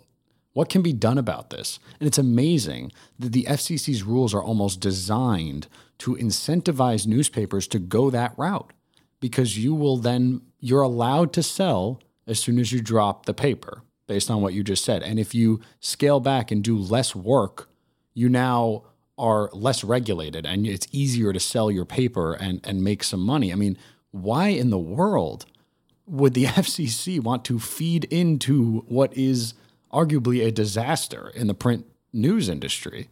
what 0.53 0.69
can 0.69 0.83
be 0.83 0.93
done 0.93 1.19
about 1.19 1.51
this? 1.51 1.79
And 1.99 2.07
it's 2.07 2.19
amazing 2.19 2.93
that 3.19 3.33
the 3.33 3.45
FCC's 3.45 4.03
rules 4.03 4.33
are 4.33 4.43
almost 4.43 4.81
designed 4.81 5.67
to 5.99 6.15
incentivize 6.17 7.07
newspapers 7.07 7.67
to 7.69 7.79
go 7.79 8.11
that 8.11 8.35
route 8.39 8.73
because 9.21 9.59
you 9.59 9.75
will 9.75 9.97
then 9.97 10.43
you're 10.61 10.83
allowed 10.83 11.33
to 11.33 11.43
sell 11.43 12.01
as 12.27 12.39
soon 12.39 12.59
as 12.59 12.73
you 12.73 12.81
drop 12.81 13.27
the 13.27 13.35
paper, 13.35 13.83
based 14.07 14.31
on 14.31 14.41
what 14.41 14.55
you 14.55 14.63
just 14.63 14.85
said. 14.85 15.03
And 15.03 15.19
if 15.19 15.35
you 15.35 15.61
scale 15.81 16.21
back 16.21 16.51
and 16.51 16.63
do 16.63 16.79
less 16.79 17.15
work, 17.15 17.69
you 18.15 18.29
now 18.29 18.85
are 19.19 19.51
less 19.53 19.85
regulated 19.85 20.47
and 20.47 20.67
it's 20.67 20.87
easier 20.91 21.33
to 21.33 21.41
sell 21.41 21.71
your 21.71 21.85
paper 21.85 22.35
and, 22.35 22.61
and 22.65 22.83
make 22.83 23.05
some 23.05 23.21
money. 23.21 23.53
I 23.53 23.57
mean, 23.57 23.77
why 24.11 24.49
in 24.49 24.71
the 24.71 24.79
world 24.79 25.47
would 26.07 26.35
the 26.35 26.45
FCC 26.45 27.21
want 27.21 27.45
to 27.47 27.59
feed 27.59 28.05
into 28.05 28.85
what 28.89 29.17
is 29.17 29.55
arguably 29.93 30.45
a 30.45 30.51
disaster 30.51 31.31
in 31.35 31.47
the 31.47 31.55
print 31.55 31.87
news 32.13 32.49
industry? 32.49 33.09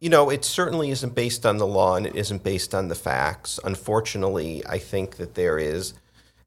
You 0.00 0.10
know, 0.10 0.30
it 0.30 0.44
certainly 0.44 0.90
isn't 0.90 1.16
based 1.16 1.44
on 1.44 1.58
the 1.58 1.66
law 1.66 1.96
and 1.96 2.06
it 2.06 2.14
isn't 2.14 2.44
based 2.44 2.72
on 2.72 2.86
the 2.86 2.94
facts. 2.94 3.58
Unfortunately, 3.64 4.62
I 4.64 4.78
think 4.78 5.16
that 5.16 5.34
there 5.34 5.58
is 5.58 5.94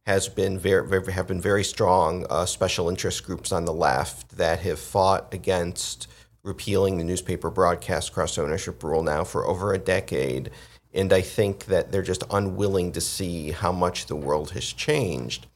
has 0.08 0.28
been 0.28 0.58
very, 0.58 0.88
very 0.88 1.12
have 1.12 1.28
been 1.28 1.42
very 1.42 1.64
strong 1.64 2.26
uh, 2.30 2.46
special 2.46 2.90
interest 2.90 3.24
groups 3.26 3.52
on 3.52 3.66
the 3.66 3.74
left 3.74 4.30
that 4.38 4.60
have 4.60 4.80
fought 4.80 5.34
against 5.34 6.08
repealing 6.44 6.98
the 6.98 7.04
newspaper 7.04 7.52
broadcast 7.52 8.12
cross 8.12 8.38
ownership 8.38 8.84
rule 8.84 9.04
now 9.04 9.24
for 9.24 9.46
over 9.46 9.74
a 9.74 9.78
decade. 9.78 10.50
And 10.94 11.14
I 11.14 11.22
think 11.22 11.66
that 11.66 11.92
they're 11.92 12.02
just 12.02 12.24
unwilling 12.30 12.92
to 12.94 13.02
see 13.02 13.52
how 13.52 13.72
much 13.72 14.08
the 14.08 14.16
world 14.16 14.52
has 14.52 14.74
changed. 14.74 15.48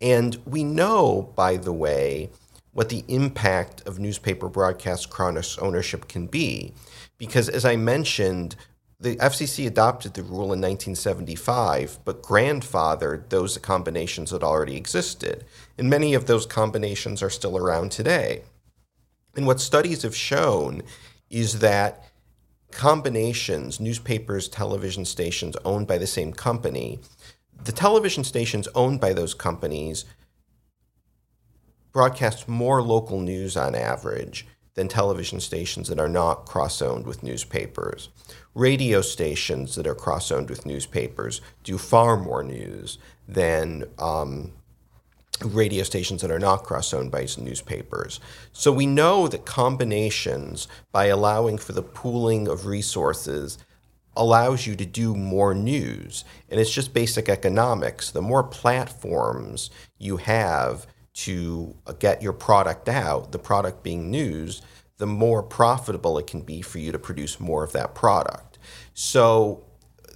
And 0.00 0.36
we 0.44 0.62
know, 0.64 1.32
by 1.34 1.56
the 1.56 1.72
way, 1.72 2.30
what 2.72 2.88
the 2.88 3.04
impact 3.08 3.86
of 3.86 3.98
newspaper 3.98 4.48
broadcast 4.48 5.08
cross 5.08 5.56
ownership 5.58 6.08
can 6.08 6.26
be. 6.26 6.74
Because 7.16 7.48
as 7.48 7.64
I 7.64 7.76
mentioned, 7.76 8.56
the 9.00 9.16
FCC 9.16 9.66
adopted 9.66 10.14
the 10.14 10.22
rule 10.22 10.52
in 10.52 10.60
1975, 10.60 11.98
but 12.04 12.22
grandfathered 12.22 13.28
those 13.28 13.58
combinations 13.58 14.30
that 14.30 14.42
already 14.42 14.76
existed. 14.76 15.44
And 15.78 15.88
many 15.88 16.14
of 16.14 16.26
those 16.26 16.46
combinations 16.46 17.22
are 17.22 17.30
still 17.30 17.56
around 17.56 17.92
today. 17.92 18.42
And 19.36 19.46
what 19.46 19.60
studies 19.60 20.02
have 20.02 20.16
shown 20.16 20.82
is 21.28 21.58
that 21.60 22.04
combinations, 22.74 23.80
newspapers, 23.80 24.48
television 24.48 25.04
stations 25.04 25.56
owned 25.64 25.86
by 25.86 25.96
the 25.96 26.06
same 26.06 26.32
company, 26.32 26.98
the 27.64 27.72
television 27.72 28.24
stations 28.24 28.68
owned 28.74 29.00
by 29.00 29.12
those 29.12 29.32
companies 29.32 30.04
broadcast 31.92 32.48
more 32.48 32.82
local 32.82 33.20
news 33.20 33.56
on 33.56 33.74
average 33.74 34.46
than 34.74 34.88
television 34.88 35.38
stations 35.38 35.86
that 35.88 36.00
are 36.00 36.08
not 36.08 36.46
cross 36.46 36.82
owned 36.82 37.06
with 37.06 37.22
newspapers. 37.22 38.08
Radio 38.54 39.00
stations 39.00 39.76
that 39.76 39.86
are 39.86 39.94
cross 39.94 40.32
owned 40.32 40.50
with 40.50 40.66
newspapers 40.66 41.40
do 41.62 41.78
far 41.78 42.16
more 42.16 42.42
news 42.42 42.98
than 43.28 43.84
um, 44.00 44.50
radio 45.42 45.82
stations 45.82 46.22
that 46.22 46.30
are 46.30 46.38
not 46.38 46.62
cross 46.62 46.92
owned 46.94 47.10
by 47.10 47.26
newspapers. 47.38 48.20
So 48.52 48.72
we 48.72 48.86
know 48.86 49.28
that 49.28 49.44
combinations, 49.44 50.68
by 50.92 51.06
allowing 51.06 51.58
for 51.58 51.72
the 51.72 51.82
pooling 51.82 52.48
of 52.48 52.66
resources, 52.66 53.58
allows 54.16 54.66
you 54.66 54.76
to 54.76 54.86
do 54.86 55.14
more 55.14 55.54
news. 55.54 56.24
And 56.48 56.60
it's 56.60 56.72
just 56.72 56.94
basic 56.94 57.28
economics. 57.28 58.10
The 58.10 58.22
more 58.22 58.44
platforms 58.44 59.70
you 59.98 60.18
have 60.18 60.86
to 61.14 61.74
uh, 61.86 61.92
get 61.92 62.22
your 62.22 62.32
product 62.32 62.88
out, 62.88 63.32
the 63.32 63.38
product 63.38 63.82
being 63.82 64.10
news, 64.10 64.62
the 64.98 65.06
more 65.06 65.42
profitable 65.42 66.18
it 66.18 66.26
can 66.26 66.40
be 66.40 66.62
for 66.62 66.78
you 66.78 66.92
to 66.92 66.98
produce 66.98 67.40
more 67.40 67.64
of 67.64 67.72
that 67.72 67.94
product. 67.94 68.58
So 68.94 69.64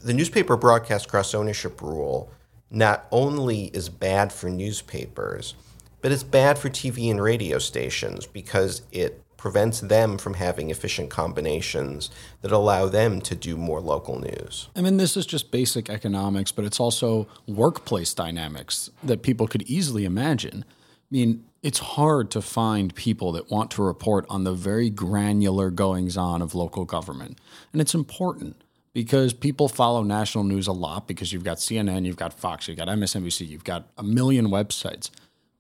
the 0.05 0.15
newspaper 0.15 0.57
broadcast 0.57 1.09
cross 1.09 1.35
ownership 1.35 1.83
rule 1.83 2.31
not 2.71 3.07
only 3.11 3.67
is 3.67 3.89
bad 3.89 4.33
for 4.33 4.49
newspapers, 4.49 5.55
but 6.01 6.13
it's 6.13 6.23
bad 6.23 6.59
for 6.59 6.69
TV 6.69 7.11
and 7.11 7.21
radio 7.21 7.59
stations 7.59 8.27
because 8.27 8.83
it 8.93 9.23
prevents 9.37 9.81
them 9.81 10.19
from 10.19 10.35
having 10.35 10.69
efficient 10.69 11.11
combinations 11.11 12.11
that 12.43 12.51
allow 12.51 12.89
them 12.89 13.21
to 13.21 13.35
do 13.35 13.57
more 13.57 13.81
local 13.81 14.19
news. 14.19 14.69
I 14.77 14.83
mean, 14.83 14.97
this 14.97 15.17
is 15.17 15.27
just 15.27 15.51
basic 15.51 15.89
economics, 15.89 16.53
but 16.53 16.65
it's 16.65 16.81
also 16.81 17.29
workplace 17.47 18.13
dynamics 18.13 18.91
that 19.03 19.23
people 19.23 19.47
could 19.47 19.63
easily 19.63 20.05
imagine. 20.05 20.65
I 20.69 21.07
mean, 21.11 21.45
it's 21.63 21.79
hard 21.79 22.31
to 22.33 22.43
find 22.43 22.95
people 22.95 23.33
that 23.33 23.51
want 23.51 23.71
to 23.73 23.83
report 23.83 24.27
on 24.29 24.45
the 24.45 24.53
very 24.53 24.91
granular 24.91 25.71
goings 25.71 26.17
on 26.17 26.43
of 26.43 26.55
local 26.55 26.85
government. 26.85 27.39
And 27.73 27.81
it's 27.81 27.95
important 27.95 28.61
because 28.93 29.33
people 29.33 29.69
follow 29.69 30.03
national 30.03 30.45
news 30.45 30.67
a 30.67 30.73
lot 30.73 31.07
because 31.07 31.33
you've 31.33 31.45
got 31.45 31.59
CNN, 31.59 32.05
you've 32.05 32.17
got 32.17 32.33
Fox, 32.33 32.69
you've 32.69 32.77
got 32.77 32.89
MSNBC, 32.89 33.49
you've 33.49 33.65
got 33.65 33.89
a 33.97 34.03
million 34.03 34.49
websites. 34.49 35.11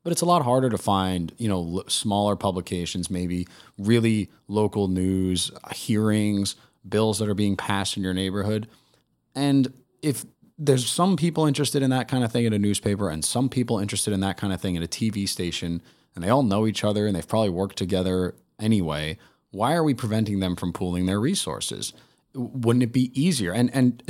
But 0.03 0.13
it's 0.13 0.23
a 0.23 0.27
lot 0.27 0.43
harder 0.43 0.71
to 0.71 0.79
find, 0.79 1.33
you 1.37 1.49
know, 1.49 1.83
smaller 1.89 2.37
publications, 2.37 3.11
maybe 3.11 3.47
really 3.77 4.31
local 4.47 4.89
news, 4.89 5.51
uh, 5.65 5.75
hearings, 5.75 6.57
bills 6.89 7.19
that 7.19 7.29
are 7.29 7.35
being 7.35 7.57
passed 7.57 7.97
in 7.97 8.03
your 8.03 8.15
neighborhood. 8.15 8.69
And 9.35 9.73
if 10.01 10.25
there's 10.57 10.89
some 10.89 11.17
people 11.17 11.47
interested 11.47 11.83
in 11.83 11.91
that 11.91 12.09
kind 12.09 12.25
of 12.25 12.33
thing 12.33 12.45
in 12.45 12.53
a 12.53 12.59
newspaper 12.59 13.11
and 13.11 13.25
some 13.25 13.49
people 13.49 13.79
interested 13.79 14.13
in 14.13 14.21
that 14.21 14.37
kind 14.37 14.53
of 14.53 14.61
thing 14.61 14.77
in 14.77 14.83
a 14.83 14.89
TV 14.89 15.29
station, 15.29 15.83
and 16.15 16.25
they 16.25 16.31
all 16.31 16.43
know 16.43 16.67
each 16.67 16.83
other 16.83 17.07
and 17.07 17.15
they've 17.15 17.29
probably 17.29 17.51
worked 17.51 17.77
together 17.77 18.35
anyway, 18.59 19.19
why 19.51 19.75
are 19.75 19.85
we 19.85 19.95
preventing 19.95 20.41
them 20.41 20.57
from 20.57 20.73
pooling 20.73 21.07
their 21.07 21.21
resources? 21.21 21.93
Wouldn't 22.38 22.83
it 22.83 22.92
be 22.92 23.11
easier? 23.21 23.52
And 23.52 23.71
and 23.75 24.02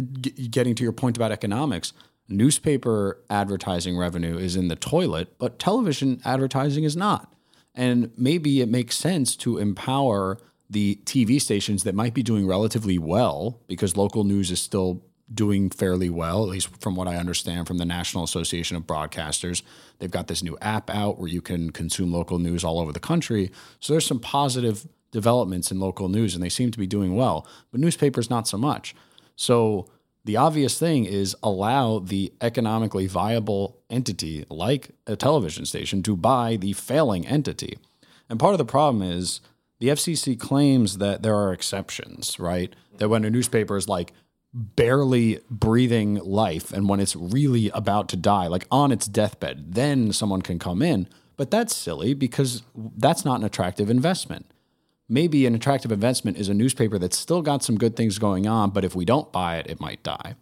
getting 0.51 0.75
to 0.77 0.83
your 0.83 0.93
point 0.93 1.17
about 1.17 1.33
economics, 1.33 1.93
newspaper 2.29 3.23
advertising 3.31 3.97
revenue 3.97 4.37
is 4.37 4.57
in 4.57 4.69
the 4.69 4.77
toilet, 4.77 5.39
but 5.39 5.59
television 5.59 6.21
advertising 6.25 6.85
is 6.85 6.97
not. 6.97 7.33
And 7.75 8.11
maybe 8.17 8.61
it 8.61 8.69
makes 8.69 8.97
sense 8.97 9.37
to 9.37 9.59
empower 9.59 10.39
the 10.71 11.01
TV 11.05 11.41
stations 11.41 11.85
that 11.85 11.95
might 11.95 12.13
be 12.13 12.23
doing 12.23 12.47
relatively 12.47 12.99
well 12.99 13.61
because 13.67 13.97
local 13.97 14.25
news 14.25 14.51
is 14.51 14.61
still 14.61 15.03
doing 15.33 15.71
fairly 15.71 16.11
well, 16.11 16.43
at 16.43 16.49
least 16.49 16.69
from 16.81 16.97
what 16.97 17.07
I 17.07 17.17
understand 17.17 17.67
from 17.67 17.79
the 17.79 17.85
National 17.85 18.25
Association 18.25 18.77
of 18.77 18.85
Broadcasters. 18.85 19.63
They've 19.99 20.11
got 20.11 20.27
this 20.27 20.43
new 20.43 20.57
app 20.61 20.91
out 20.91 21.19
where 21.19 21.29
you 21.29 21.41
can 21.41 21.71
consume 21.71 22.13
local 22.13 22.39
news 22.39 22.65
all 22.65 22.81
over 22.81 22.93
the 22.93 23.01
country. 23.01 23.51
So 23.81 23.93
there's 23.93 24.07
some 24.07 24.21
positive 24.21 24.87
developments 25.11 25.71
in 25.71 25.81
local 25.81 26.09
news 26.09 26.35
and 26.35 26.43
they 26.43 26.49
seem 26.49 26.71
to 26.71 26.79
be 26.79 26.87
doing 26.87 27.17
well, 27.17 27.47
but 27.71 27.81
newspapers 27.81 28.31
not 28.31 28.49
so 28.49 28.59
much. 28.59 28.95
So 29.37 29.89
the 30.25 30.37
obvious 30.37 30.79
thing 30.79 31.05
is 31.05 31.37
allow 31.43 32.01
the 32.01 32.33
economically 32.41 33.07
viable 33.07 33.79
entity 33.89 34.45
like 34.51 34.91
a 35.07 35.17
television 35.17 35.65
station 35.65 36.03
to 36.03 36.17
buy 36.17 36.57
the 36.57 36.73
failing 36.75 37.27
entity. 37.27 37.79
And 38.29 38.39
part 38.39 38.53
of 38.53 38.59
the 38.59 38.65
problem 38.65 39.03
is 39.03 39.41
the 39.79 39.89
FCC 39.89 40.39
claims 40.39 40.99
that 40.99 41.23
there 41.23 41.37
are 41.37 41.53
exceptions, 41.53 42.39
right? 42.39 42.75
That 42.99 43.09
when 43.09 43.25
a 43.25 43.31
newspaper 43.31 43.77
is 43.77 43.89
like 43.89 44.13
barely 44.53 45.39
breathing 45.49 46.17
life 46.17 46.73
and 46.73 46.89
when 46.89 47.01
it's 47.01 47.15
really 47.17 47.71
about 47.71 48.09
to 48.11 48.17
die, 48.17 48.49
like 48.49 48.67
on 48.71 48.93
its 48.93 49.07
deathbed, 49.07 49.75
then 49.75 50.13
someone 50.13 50.43
can 50.43 50.59
come 50.59 50.83
in. 50.83 51.09
But 51.37 51.51
that's 51.51 51.75
silly 51.75 52.13
because 52.15 52.63
that's 52.75 53.25
not 53.25 53.39
an 53.39 53.47
attractive 53.47 53.89
investment 53.89 54.53
maybe 55.09 55.47
an 55.47 55.55
attractive 55.55 55.91
investment 55.91 56.37
is 56.37 56.49
a 56.49 56.55
newspaper 56.55 56.99
that's 56.99 57.17
still 57.17 57.43
got 57.43 57.63
some 57.63 57.79
good 57.79 57.97
things 57.97 58.19
going 58.19 58.47
on, 58.47 58.71
but 58.71 58.85
if 58.85 58.95
we 58.95 59.05
don't 59.05 59.33
buy 59.33 59.57
it, 59.57 59.67
it 59.69 59.81
might 59.81 60.03
die. 60.03 60.35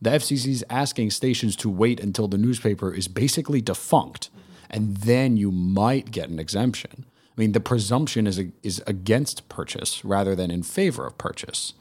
The 0.00 0.10
FCC 0.10 0.48
is 0.48 0.64
asking 0.68 1.10
stations 1.10 1.54
to 1.56 1.70
wait 1.70 2.00
until 2.00 2.26
the 2.26 2.38
newspaper 2.38 2.92
is 2.92 3.06
basically 3.06 3.60
defunct, 3.60 4.30
and 4.68 4.96
then 4.96 5.36
you 5.36 5.52
might 5.52 6.10
get 6.10 6.28
an 6.28 6.40
exemption. 6.40 7.04
I 7.36 7.40
mean, 7.40 7.52
the 7.52 7.60
presumption 7.60 8.26
is 8.26 8.42
is 8.62 8.82
against 8.86 9.48
purchase 9.48 10.04
rather 10.04 10.34
than 10.34 10.50
in 10.50 10.62
favor 10.62 11.06
of 11.06 11.16
purchase. 11.18 11.74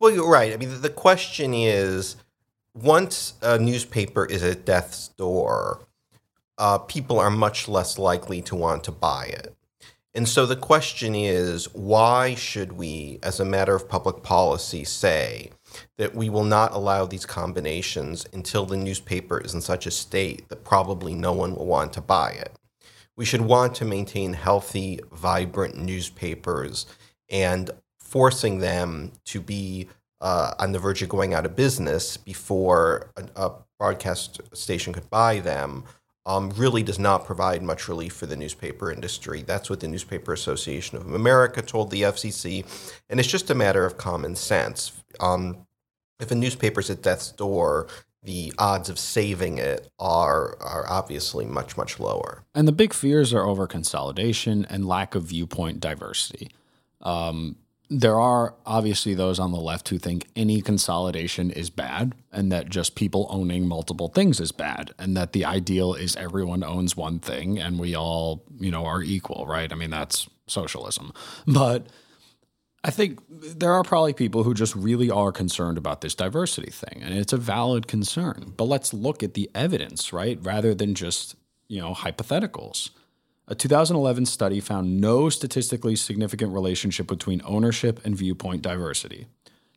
Well, 0.00 0.10
you're 0.10 0.28
right. 0.28 0.52
I 0.52 0.56
mean, 0.56 0.80
the 0.80 0.90
question 0.90 1.54
is, 1.54 2.16
once 2.74 3.34
a 3.42 3.58
newspaper 3.58 4.26
is 4.26 4.42
at 4.42 4.64
death's 4.64 5.08
door, 5.08 5.80
uh, 6.58 6.78
people 6.78 7.18
are 7.18 7.30
much 7.30 7.68
less 7.68 7.98
likely 7.98 8.42
to 8.42 8.56
want 8.56 8.84
to 8.84 8.92
buy 8.92 9.26
it. 9.26 9.54
And 10.16 10.26
so 10.26 10.46
the 10.46 10.56
question 10.56 11.14
is 11.14 11.66
why 11.74 12.34
should 12.34 12.72
we, 12.72 13.18
as 13.22 13.38
a 13.38 13.44
matter 13.44 13.74
of 13.74 13.86
public 13.86 14.22
policy, 14.22 14.82
say 14.82 15.50
that 15.98 16.14
we 16.14 16.30
will 16.30 16.42
not 16.42 16.72
allow 16.72 17.04
these 17.04 17.26
combinations 17.26 18.26
until 18.32 18.64
the 18.64 18.78
newspaper 18.78 19.38
is 19.38 19.52
in 19.52 19.60
such 19.60 19.86
a 19.86 19.90
state 19.90 20.48
that 20.48 20.64
probably 20.64 21.14
no 21.14 21.34
one 21.34 21.54
will 21.54 21.66
want 21.66 21.92
to 21.92 22.00
buy 22.00 22.30
it? 22.30 22.50
We 23.14 23.26
should 23.26 23.42
want 23.42 23.74
to 23.74 23.84
maintain 23.84 24.32
healthy, 24.32 25.00
vibrant 25.12 25.76
newspapers 25.76 26.86
and 27.28 27.70
forcing 28.00 28.60
them 28.60 29.12
to 29.26 29.42
be 29.42 29.86
uh, 30.22 30.54
on 30.58 30.72
the 30.72 30.78
verge 30.78 31.02
of 31.02 31.10
going 31.10 31.34
out 31.34 31.44
of 31.44 31.54
business 31.54 32.16
before 32.16 33.10
a, 33.18 33.28
a 33.36 33.52
broadcast 33.78 34.40
station 34.54 34.94
could 34.94 35.10
buy 35.10 35.40
them 35.40 35.84
um, 36.26 36.50
really 36.56 36.82
does 36.82 36.98
not 36.98 37.24
provide 37.24 37.62
much 37.62 37.88
relief 37.88 38.12
for 38.12 38.26
the 38.26 38.36
newspaper 38.36 38.90
industry. 38.90 39.42
That's 39.42 39.70
what 39.70 39.80
the 39.80 39.88
Newspaper 39.88 40.32
Association 40.32 40.98
of 40.98 41.14
America 41.14 41.62
told 41.62 41.90
the 41.90 42.02
FCC, 42.02 42.66
and 43.08 43.20
it's 43.20 43.28
just 43.28 43.48
a 43.48 43.54
matter 43.54 43.86
of 43.86 43.96
common 43.96 44.34
sense. 44.34 44.92
Um, 45.20 45.66
if 46.18 46.30
a 46.30 46.34
newspaper's 46.34 46.90
at 46.90 47.02
death's 47.02 47.30
door, 47.30 47.86
the 48.22 48.52
odds 48.58 48.88
of 48.88 48.98
saving 48.98 49.58
it 49.58 49.88
are 50.00 50.56
are 50.60 50.84
obviously 50.88 51.46
much 51.46 51.76
much 51.76 52.00
lower. 52.00 52.42
And 52.54 52.66
the 52.66 52.72
big 52.72 52.92
fears 52.92 53.32
are 53.32 53.46
over 53.46 53.68
consolidation 53.68 54.66
and 54.68 54.86
lack 54.86 55.14
of 55.14 55.22
viewpoint 55.22 55.78
diversity. 55.78 56.50
Um, 57.02 57.56
there 57.88 58.18
are 58.18 58.54
obviously 58.64 59.14
those 59.14 59.38
on 59.38 59.52
the 59.52 59.60
left 59.60 59.88
who 59.88 59.98
think 59.98 60.26
any 60.34 60.60
consolidation 60.60 61.50
is 61.50 61.70
bad 61.70 62.14
and 62.32 62.50
that 62.50 62.68
just 62.68 62.94
people 62.96 63.26
owning 63.30 63.68
multiple 63.68 64.08
things 64.08 64.40
is 64.40 64.50
bad 64.52 64.92
and 64.98 65.16
that 65.16 65.32
the 65.32 65.44
ideal 65.44 65.94
is 65.94 66.16
everyone 66.16 66.64
owns 66.64 66.96
one 66.96 67.18
thing 67.18 67.58
and 67.58 67.78
we 67.78 67.94
all, 67.94 68.44
you 68.58 68.70
know, 68.70 68.84
are 68.84 69.02
equal, 69.02 69.46
right? 69.46 69.72
I 69.72 69.76
mean, 69.76 69.90
that's 69.90 70.28
socialism. 70.46 71.12
But 71.46 71.86
I 72.86 72.90
think 72.90 73.20
there 73.28 73.72
are 73.72 73.82
probably 73.82 74.12
people 74.12 74.44
who 74.44 74.54
just 74.54 74.74
really 74.76 75.10
are 75.10 75.32
concerned 75.32 75.76
about 75.76 76.02
this 76.02 76.14
diversity 76.14 76.70
thing, 76.70 77.02
and 77.02 77.18
it's 77.18 77.32
a 77.32 77.36
valid 77.36 77.88
concern. 77.88 78.52
But 78.56 78.64
let's 78.64 78.94
look 78.94 79.24
at 79.24 79.34
the 79.34 79.50
evidence, 79.56 80.12
right? 80.12 80.38
Rather 80.40 80.72
than 80.72 80.94
just, 80.94 81.34
you 81.66 81.80
know, 81.80 81.94
hypotheticals. 81.94 82.90
A 83.48 83.54
2011 83.54 84.26
study 84.26 84.58
found 84.58 85.00
no 85.00 85.28
statistically 85.28 85.94
significant 85.94 86.52
relationship 86.52 87.06
between 87.06 87.40
ownership 87.44 88.04
and 88.04 88.16
viewpoint 88.16 88.60
diversity. 88.60 89.26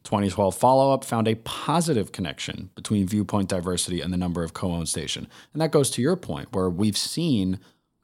2012 0.04 0.56
follow 0.56 0.92
up 0.92 1.04
found 1.04 1.28
a 1.28 1.36
positive 1.36 2.12
connection 2.12 2.72
between 2.74 3.06
viewpoint 3.06 3.48
diversity 3.48 4.02
and 4.02 4.12
the 4.12 4.18
number 4.18 4.44
of 4.44 4.54
co 4.54 4.72
owned 4.72 4.90
station. 4.90 5.28
And 5.54 5.62
that 5.62 5.72
goes 5.72 5.92
to 5.92 6.02
your 6.02 6.16
point, 6.16 6.52
where 6.52 6.68
we've 6.68 6.98
seen 6.98 7.60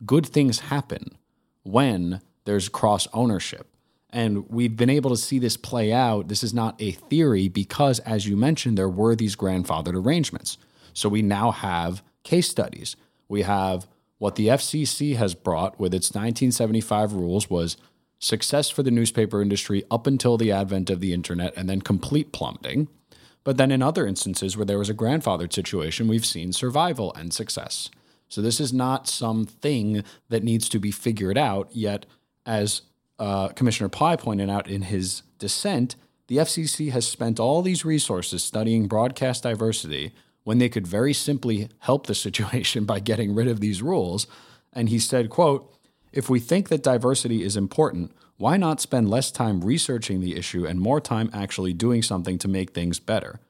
good 0.05 0.27
things 0.27 0.59
happen 0.59 1.17
when 1.63 2.21
there's 2.43 2.69
cross 2.69 3.07
ownership. 3.11 3.67
And 4.11 4.47
we've 4.47 4.77
been 4.77 4.91
able 4.91 5.09
to 5.09 5.17
see 5.17 5.39
this 5.39 5.57
play 5.57 5.91
out. 5.91 6.27
This 6.27 6.43
is 6.43 6.53
not 6.53 6.79
a 6.79 6.91
theory 6.91 7.47
because, 7.47 7.97
as 8.01 8.27
you 8.27 8.37
mentioned, 8.37 8.77
there 8.77 8.87
were 8.87 9.15
these 9.15 9.35
grandfathered 9.35 9.95
arrangements. 9.95 10.59
So 10.93 11.09
we 11.09 11.23
now 11.23 11.49
have 11.49 12.03
case 12.23 12.47
studies. 12.47 12.95
We 13.27 13.41
have 13.41 13.87
what 14.25 14.37
the 14.37 14.47
FCC 14.47 15.17
has 15.17 15.35
brought 15.35 15.79
with 15.79 15.93
its 15.93 16.07
1975 16.07 17.13
rules 17.13 17.47
was 17.47 17.77
success 18.17 18.71
for 18.71 18.81
the 18.81 18.89
newspaper 18.89 19.39
industry 19.39 19.83
up 19.91 20.07
until 20.07 20.35
the 20.35 20.51
advent 20.51 20.89
of 20.89 20.99
the 20.99 21.13
internet 21.13 21.53
and 21.55 21.69
then 21.69 21.79
complete 21.79 22.31
plummeting. 22.31 22.87
But 23.43 23.57
then 23.57 23.69
in 23.69 23.83
other 23.83 24.07
instances 24.07 24.57
where 24.57 24.65
there 24.65 24.79
was 24.79 24.89
a 24.89 24.95
grandfathered 24.95 25.53
situation, 25.53 26.07
we've 26.07 26.25
seen 26.25 26.53
survival 26.53 27.13
and 27.13 27.31
success. 27.31 27.91
So 28.27 28.41
this 28.41 28.59
is 28.59 28.73
not 28.73 29.07
something 29.07 30.03
that 30.29 30.43
needs 30.43 30.69
to 30.69 30.79
be 30.79 30.89
figured 30.89 31.37
out 31.37 31.69
yet. 31.71 32.07
As 32.47 32.81
uh, 33.19 33.49
Commissioner 33.49 33.89
Pai 33.89 34.17
pointed 34.17 34.49
out 34.49 34.67
in 34.67 34.81
his 34.81 35.21
dissent, 35.37 35.97
the 36.29 36.37
FCC 36.37 36.89
has 36.89 37.07
spent 37.07 37.39
all 37.39 37.61
these 37.61 37.85
resources 37.85 38.43
studying 38.43 38.87
broadcast 38.87 39.43
diversity 39.43 40.13
when 40.45 40.59
they 40.59 40.69
could 40.69 40.87
very 40.87 41.11
simply 41.11 41.67
help 41.79 42.07
the 42.07 42.15
situation 42.15 42.85
by 42.93 43.01
getting 43.01 43.35
rid 43.35 43.49
of 43.49 43.59
these 43.59 43.81
rules. 43.81 44.27
And 44.71 44.87
he 44.87 44.99
said, 44.99 45.29
quote, 45.29 45.69
if 46.13 46.29
we 46.29 46.39
think 46.39 46.69
that 46.69 46.81
diversity 46.81 47.43
is 47.43 47.57
important, 47.57 48.15
why 48.37 48.55
not 48.55 48.79
spend 48.79 49.09
less 49.09 49.31
time 49.31 49.61
researching 49.61 50.21
the 50.21 50.37
issue 50.37 50.65
and 50.65 50.79
more 50.79 51.01
time 51.01 51.29
actually 51.33 51.73
doing 51.73 52.01
something 52.01 52.37
to 52.39 52.47
make 52.47 52.71
things 52.71 52.99
better? 52.99 53.41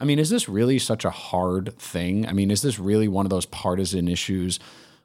I 0.00 0.04
mean, 0.04 0.18
is 0.18 0.30
this 0.30 0.48
really 0.48 0.80
such 0.80 1.04
a 1.04 1.10
hard 1.10 1.78
thing? 1.78 2.26
I 2.26 2.32
mean, 2.32 2.50
is 2.50 2.62
this 2.62 2.78
really 2.78 3.06
one 3.06 3.24
of 3.24 3.30
those 3.30 3.46
partisan 3.46 4.08
issues? 4.08 4.58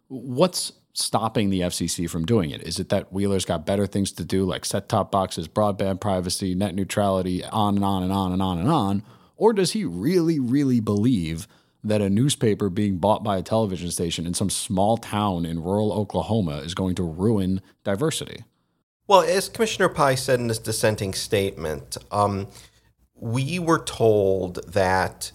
What's 0.08 0.74
stopping 0.94 1.52
the 1.52 1.62
FCC 1.62 2.10
from 2.10 2.26
doing 2.26 2.50
it? 2.50 2.64
Is 2.64 2.80
it 2.80 2.90
that 2.90 3.14
Wheeler's 3.14 3.46
got 3.46 3.66
better 3.66 3.86
things 3.86 4.12
to 4.14 4.26
do, 4.26 4.44
like 4.44 4.66
set 4.66 4.90
top 4.90 5.12
boxes, 5.12 5.48
broadband 5.48 6.02
privacy, 6.02 6.56
net 6.56 6.74
neutrality, 6.74 7.44
on 7.44 7.76
and 7.76 7.86
on 7.86 8.02
and 8.02 8.12
on 8.12 8.32
and 8.32 8.42
on 8.42 8.58
and 8.58 8.70
on? 8.70 9.04
Or 9.38 9.54
does 9.54 9.72
he 9.72 9.86
really, 9.86 10.40
really 10.40 10.80
believe 10.80 11.48
that 11.84 12.02
a 12.02 12.10
newspaper 12.10 12.70
being 12.70 12.98
bought 12.98 13.24
by 13.24 13.38
a 13.38 13.44
television 13.44 13.92
station 13.92 14.26
in 14.26 14.34
some 14.34 14.50
small 14.50 14.98
town 14.98 15.46
in 15.46 15.64
rural 15.64 15.94
Oklahoma 15.94 16.58
is 16.58 16.74
going 16.74 16.96
to 16.96 17.04
ruin 17.04 17.62
diversity? 17.84 18.44
Well, 19.08 19.22
as 19.22 19.48
Commissioner 19.48 19.88
Pai 19.88 20.18
said 20.18 20.40
in 20.40 20.50
his 20.50 20.60
dissenting 20.60 21.14
statement, 21.14 21.96
um, 22.12 22.48
we 23.16 23.58
were 23.58 23.80
told 23.80 24.72
that 24.74 25.32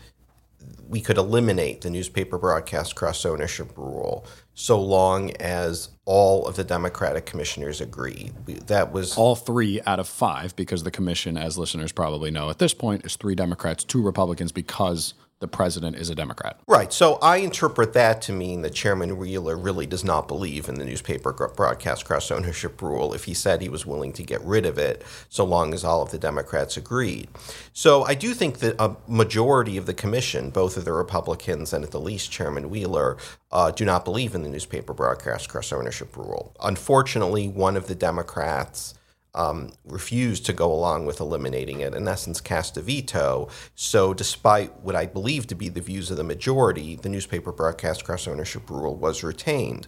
we 0.87 1.00
could 1.00 1.16
eliminate 1.16 1.80
the 1.80 1.90
newspaper 1.90 2.37
broadcast 2.37 2.94
cross 2.94 3.25
ownership 3.25 3.76
rule 3.78 4.26
so 4.54 4.80
long 4.80 5.30
as 5.37 5.90
all 6.04 6.47
of 6.47 6.56
the 6.56 6.64
Democratic 6.64 7.26
commissioners 7.26 7.80
agree. 7.80 8.32
That 8.66 8.92
was 8.92 9.16
all 9.16 9.35
three 9.35 9.80
out 9.87 9.99
of 9.99 10.09
five, 10.09 10.54
because 10.56 10.82
the 10.82 10.90
commission, 10.90 11.37
as 11.37 11.56
listeners 11.56 11.92
probably 11.92 12.30
know 12.30 12.50
at 12.50 12.59
this 12.59 12.75
point, 12.75 13.04
is 13.04 13.16
three 13.16 13.35
Democrats, 13.35 13.85
two 13.85 14.02
Republicans, 14.02 14.52
because 14.52 15.14
the 15.42 15.49
president 15.49 15.96
is 15.96 16.08
a 16.08 16.14
Democrat. 16.14 16.58
Right. 16.66 16.92
So 16.92 17.16
I 17.16 17.38
interpret 17.38 17.92
that 17.94 18.22
to 18.22 18.32
mean 18.32 18.62
that 18.62 18.72
Chairman 18.72 19.18
Wheeler 19.18 19.56
really 19.56 19.87
does 19.87 20.04
not 20.04 20.28
believe 20.28 20.68
in 20.68 20.76
the 20.76 20.84
newspaper 20.84 21.32
broadcast 21.32 22.04
cross 22.04 22.30
ownership 22.30 22.80
rule 22.80 23.12
if 23.12 23.25
he 23.25 23.34
said 23.34 23.61
he 23.61 23.68
was 23.68 23.84
willing 23.84 24.12
to 24.14 24.22
get 24.22 24.40
rid 24.42 24.64
of 24.64 24.78
it 24.78 25.04
so 25.28 25.44
long 25.44 25.75
as 25.75 25.84
all 25.84 26.00
of 26.00 26.12
the 26.12 26.18
Democrats 26.18 26.76
agreed. 26.76 27.28
So 27.72 28.04
I 28.04 28.14
do 28.14 28.32
think 28.34 28.61
that 28.61 28.76
a 28.78 28.96
majority 29.08 29.76
of 29.76 29.87
the 29.87 29.94
commission, 29.94 30.50
both 30.50 30.76
of 30.76 30.84
the 30.84 30.92
Republicans 30.92 31.72
and 31.72 31.85
at 31.85 31.90
the 31.90 32.00
least 32.00 32.31
Chairman 32.31 32.70
Wheeler, 32.70 33.18
uh, 33.50 33.72
do 33.72 33.85
not 33.85 34.05
believe 34.05 34.37
in 34.37 34.44
the 34.44 34.48
newspaper 34.48 34.94
broadcast 34.94 35.48
cross 35.48 35.72
ownership 35.72 36.16
rule. 36.16 36.55
Unfortunately, 36.62 37.48
one 37.48 37.76
of 37.76 37.88
the 37.88 37.96
Democrats 37.96 38.94
um, 39.35 39.73
refused 39.85 40.45
to 40.47 40.53
go 40.53 40.73
along 40.73 41.07
with 41.07 41.21
eliminating 41.21 41.81
it, 41.81 41.95
in 41.95 42.07
essence, 42.07 42.40
cast 42.40 42.77
a 42.77 42.83
veto. 42.83 43.49
So, 43.75 44.12
despite 44.12 44.81
what 44.81 44.97
I 44.97 45.07
believe 45.07 45.47
to 45.49 45.55
be 45.55 45.68
the 45.68 45.81
views 45.81 46.11
of 46.11 46.16
the 46.16 46.25
majority, 46.25 46.97
the 46.97 47.09
newspaper 47.09 47.53
broadcast 47.53 48.05
cross 48.05 48.29
ownership 48.29 48.68
rule 48.68 48.95
was 48.95 49.23
retained. 49.23 49.87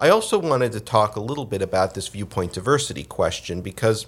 I 0.00 0.10
also 0.10 0.38
wanted 0.38 0.72
to 0.72 0.80
talk 0.80 1.16
a 1.16 1.20
little 1.20 1.44
bit 1.44 1.60
about 1.60 1.94
this 1.94 2.06
viewpoint 2.06 2.52
diversity 2.52 3.02
question 3.02 3.62
because, 3.62 4.06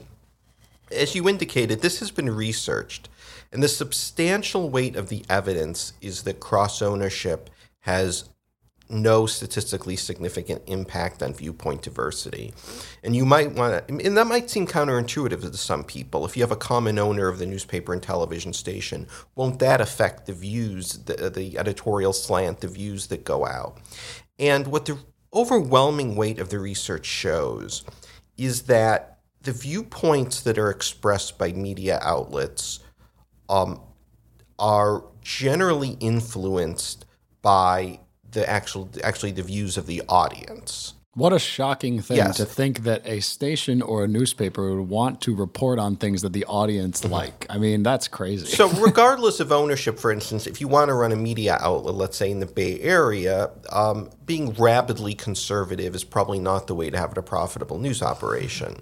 as 0.92 1.16
you 1.16 1.28
indicated, 1.28 1.80
this 1.80 1.98
has 1.98 2.12
been 2.12 2.30
researched, 2.30 3.08
and 3.50 3.62
the 3.62 3.68
substantial 3.68 4.70
weight 4.70 4.94
of 4.94 5.08
the 5.08 5.24
evidence 5.28 5.94
is 6.00 6.22
that 6.22 6.38
cross 6.38 6.80
ownership 6.80 7.50
has 7.80 8.28
no 8.90 9.26
statistically 9.26 9.96
significant 9.96 10.62
impact 10.66 11.22
on 11.22 11.32
viewpoint 11.34 11.82
diversity. 11.82 12.52
And 13.02 13.14
you 13.14 13.24
might 13.24 13.52
want 13.52 13.86
to, 13.86 14.06
and 14.06 14.16
that 14.16 14.26
might 14.26 14.50
seem 14.50 14.66
counterintuitive 14.66 15.42
to 15.42 15.56
some 15.56 15.84
people. 15.84 16.24
If 16.24 16.36
you 16.36 16.42
have 16.42 16.52
a 16.52 16.56
common 16.56 16.98
owner 16.98 17.28
of 17.28 17.38
the 17.38 17.46
newspaper 17.46 17.92
and 17.92 18.02
television 18.02 18.52
station, 18.52 19.06
won't 19.34 19.58
that 19.60 19.80
affect 19.80 20.26
the 20.26 20.32
views, 20.32 20.98
the, 21.04 21.30
the 21.30 21.58
editorial 21.58 22.12
slant, 22.12 22.60
the 22.60 22.68
views 22.68 23.06
that 23.08 23.24
go 23.24 23.46
out? 23.46 23.78
And 24.38 24.66
what 24.66 24.86
the 24.86 24.98
overwhelming 25.32 26.16
weight 26.16 26.38
of 26.38 26.48
the 26.48 26.58
research 26.58 27.06
shows 27.06 27.84
is 28.36 28.62
that 28.62 29.18
the 29.42 29.52
viewpoints 29.52 30.40
that 30.42 30.58
are 30.58 30.70
expressed 30.70 31.38
by 31.38 31.52
media 31.52 31.98
outlets 32.02 32.80
um, 33.48 33.80
are 34.58 35.04
generally 35.22 35.96
influenced 36.00 37.06
by 37.42 38.00
the 38.32 38.48
actual 38.48 38.88
actually 39.02 39.32
the 39.32 39.42
views 39.42 39.76
of 39.76 39.86
the 39.86 40.02
audience. 40.08 40.94
What 41.14 41.32
a 41.32 41.40
shocking 41.40 42.00
thing 42.00 42.18
yes. 42.18 42.36
to 42.36 42.44
think 42.44 42.84
that 42.84 43.02
a 43.04 43.18
station 43.18 43.82
or 43.82 44.04
a 44.04 44.08
newspaper 44.08 44.76
would 44.76 44.88
want 44.88 45.20
to 45.22 45.34
report 45.34 45.80
on 45.80 45.96
things 45.96 46.22
that 46.22 46.32
the 46.32 46.44
audience 46.44 47.00
mm-hmm. 47.00 47.12
like. 47.12 47.46
I 47.50 47.58
mean, 47.58 47.82
that's 47.82 48.06
crazy. 48.06 48.46
So, 48.46 48.68
regardless 48.80 49.40
of 49.40 49.50
ownership, 49.50 49.98
for 49.98 50.12
instance, 50.12 50.46
if 50.46 50.60
you 50.60 50.68
want 50.68 50.88
to 50.88 50.94
run 50.94 51.10
a 51.10 51.16
media 51.16 51.58
outlet, 51.60 51.96
let's 51.96 52.16
say 52.16 52.30
in 52.30 52.38
the 52.38 52.46
Bay 52.46 52.78
Area, 52.78 53.50
um, 53.72 54.08
being 54.24 54.52
rabidly 54.52 55.14
conservative 55.14 55.96
is 55.96 56.04
probably 56.04 56.38
not 56.38 56.68
the 56.68 56.76
way 56.76 56.90
to 56.90 56.96
have 56.96 57.18
a 57.18 57.22
profitable 57.22 57.80
news 57.80 58.02
operation. 58.02 58.76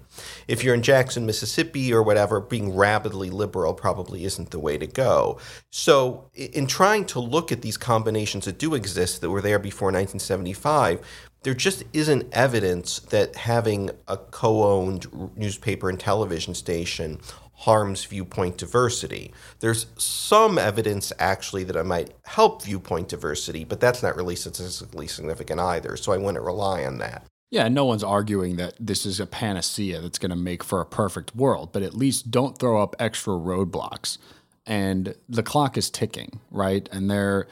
If 0.47 0.63
you're 0.63 0.75
in 0.75 0.83
Jackson, 0.83 1.25
Mississippi, 1.25 1.91
or 1.91 2.03
whatever, 2.03 2.39
being 2.39 2.75
rabidly 2.75 3.31
liberal 3.31 3.73
probably 3.73 4.23
isn't 4.25 4.51
the 4.51 4.59
way 4.59 4.77
to 4.77 4.85
go. 4.85 5.39
So, 5.71 6.29
in 6.35 6.67
trying 6.67 7.05
to 7.05 7.19
look 7.19 7.51
at 7.51 7.63
these 7.63 7.77
combinations 7.77 8.45
that 8.45 8.59
do 8.59 8.75
exist 8.75 9.21
that 9.21 9.31
were 9.31 9.41
there 9.41 9.57
before 9.57 9.87
1975, 9.87 11.03
there 11.43 11.53
just 11.53 11.83
isn't 11.93 12.27
evidence 12.33 12.99
that 12.99 13.35
having 13.35 13.91
a 14.07 14.17
co 14.17 14.63
owned 14.63 15.07
newspaper 15.35 15.89
and 15.89 15.99
television 15.99 16.53
station 16.53 17.19
harms 17.53 18.05
viewpoint 18.05 18.57
diversity. 18.57 19.33
There's 19.59 19.87
some 19.97 20.57
evidence 20.57 21.11
actually 21.19 21.65
that 21.65 21.75
it 21.75 21.85
might 21.85 22.13
help 22.23 22.63
viewpoint 22.63 23.09
diversity, 23.09 23.65
but 23.65 23.81
that's 23.81 24.01
not 24.01 24.15
really 24.15 24.37
statistically 24.37 25.07
significant 25.07 25.59
either. 25.59 25.97
So 25.97 26.13
I 26.13 26.17
wouldn't 26.17 26.43
rely 26.43 26.85
on 26.85 26.99
that. 26.99 27.25
Yeah, 27.51 27.67
no 27.67 27.83
one's 27.83 28.03
arguing 28.03 28.57
that 28.57 28.75
this 28.79 29.05
is 29.05 29.19
a 29.19 29.25
panacea 29.25 29.99
that's 29.99 30.19
going 30.19 30.29
to 30.29 30.37
make 30.37 30.63
for 30.63 30.79
a 30.79 30.85
perfect 30.85 31.35
world, 31.35 31.73
but 31.73 31.81
at 31.81 31.95
least 31.95 32.31
don't 32.31 32.57
throw 32.57 32.81
up 32.81 32.95
extra 32.99 33.33
roadblocks. 33.33 34.19
And 34.65 35.15
the 35.27 35.43
clock 35.43 35.77
is 35.77 35.89
ticking, 35.89 36.39
right? 36.51 36.87
And 36.91 37.09
there 37.09 37.47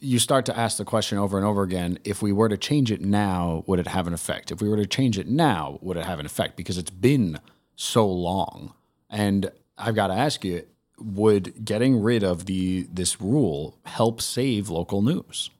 you 0.00 0.18
start 0.18 0.46
to 0.46 0.58
ask 0.58 0.78
the 0.78 0.84
question 0.84 1.18
over 1.18 1.36
and 1.36 1.46
over 1.46 1.62
again 1.62 1.98
if 2.04 2.22
we 2.22 2.32
were 2.32 2.48
to 2.48 2.56
change 2.56 2.90
it 2.90 3.00
now, 3.00 3.64
would 3.66 3.78
it 3.78 3.86
have 3.86 4.06
an 4.06 4.14
effect? 4.14 4.50
If 4.50 4.60
we 4.60 4.68
were 4.68 4.76
to 4.76 4.86
change 4.86 5.18
it 5.18 5.28
now, 5.28 5.78
would 5.82 5.96
it 5.96 6.04
have 6.04 6.18
an 6.18 6.26
effect? 6.26 6.56
Because 6.56 6.78
it's 6.78 6.90
been 6.90 7.38
so 7.76 8.06
long. 8.06 8.72
And 9.10 9.50
I've 9.78 9.94
got 9.94 10.08
to 10.08 10.14
ask 10.14 10.44
you, 10.44 10.64
would 10.98 11.64
getting 11.64 12.00
rid 12.00 12.24
of 12.24 12.46
the 12.46 12.86
this 12.90 13.20
rule 13.20 13.78
help 13.84 14.20
save 14.20 14.70
local 14.70 15.02
news? 15.02 15.50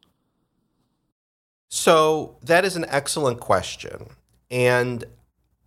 So 1.68 2.36
that 2.42 2.64
is 2.64 2.76
an 2.76 2.86
excellent 2.88 3.40
question. 3.40 4.06
And 4.50 5.04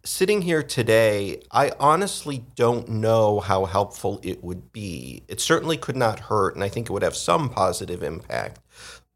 sitting 0.10 0.42
here 0.42 0.64
today, 0.64 1.40
I 1.52 1.72
honestly 1.80 2.44
don't 2.56 2.90
know 2.90 3.40
how 3.40 3.66
helpful 3.66 4.20
it 4.24 4.44
would 4.44 4.74
be. 4.74 5.24
It 5.28 5.40
certainly 5.40 5.78
could 5.78 5.96
not 5.96 6.20
hurt, 6.22 6.56
and 6.56 6.64
I 6.64 6.68
think 6.68 6.90
it 6.90 6.94
would 6.94 7.04
have 7.04 7.16
some 7.16 7.48
positive 7.50 8.02
impact. 8.02 8.60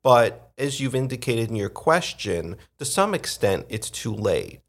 But 0.03 0.51
as 0.58 0.79
you've 0.79 0.93
indicated 0.93 1.49
in 1.49 1.56
your 1.56 1.69
question, 1.69 2.58
to 2.77 2.86
some 2.86 3.15
extent, 3.15 3.65
it's 3.69 3.89
too 3.89 4.13
late. 4.13 4.62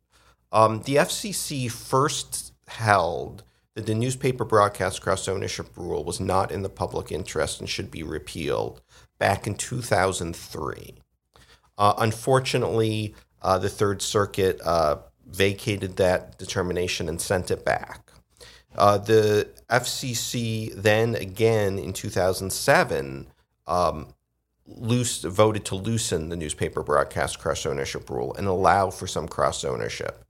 Um, 0.50 0.80
the 0.82 0.96
FCC 0.96 1.70
first 1.70 2.54
held 2.68 3.42
that 3.74 3.84
the 3.84 3.94
newspaper 3.94 4.46
broadcast 4.46 5.02
cross 5.02 5.28
ownership 5.28 5.76
rule 5.76 6.04
was 6.04 6.20
not 6.20 6.50
in 6.50 6.62
the 6.62 6.68
public 6.70 7.12
interest 7.12 7.60
and 7.60 7.68
should 7.68 7.90
be 7.90 8.02
repealed 8.02 8.80
back 9.18 9.46
in 9.46 9.56
2003. 9.56 10.94
Uh, 11.76 11.94
unfortunately, 11.98 13.14
uh, 13.42 13.58
the 13.58 13.68
Third 13.68 14.00
Circuit 14.00 14.58
uh, 14.64 14.96
vacated 15.26 15.96
that 15.96 16.38
determination 16.38 17.08
and 17.08 17.20
sent 17.20 17.50
it 17.50 17.64
back. 17.64 18.12
Uh, 18.76 18.98
the 18.98 19.48
FCC 19.70 20.72
then 20.74 21.14
again 21.14 21.78
in 21.78 21.92
2007 21.92 23.26
um, 23.66 24.14
loose, 24.66 25.22
voted 25.22 25.64
to 25.66 25.74
loosen 25.76 26.28
the 26.28 26.36
newspaper 26.36 26.82
broadcast 26.82 27.38
cross 27.38 27.66
ownership 27.66 28.08
rule 28.10 28.34
and 28.34 28.46
allow 28.46 28.90
for 28.90 29.06
some 29.06 29.28
cross 29.28 29.64
ownership. 29.64 30.24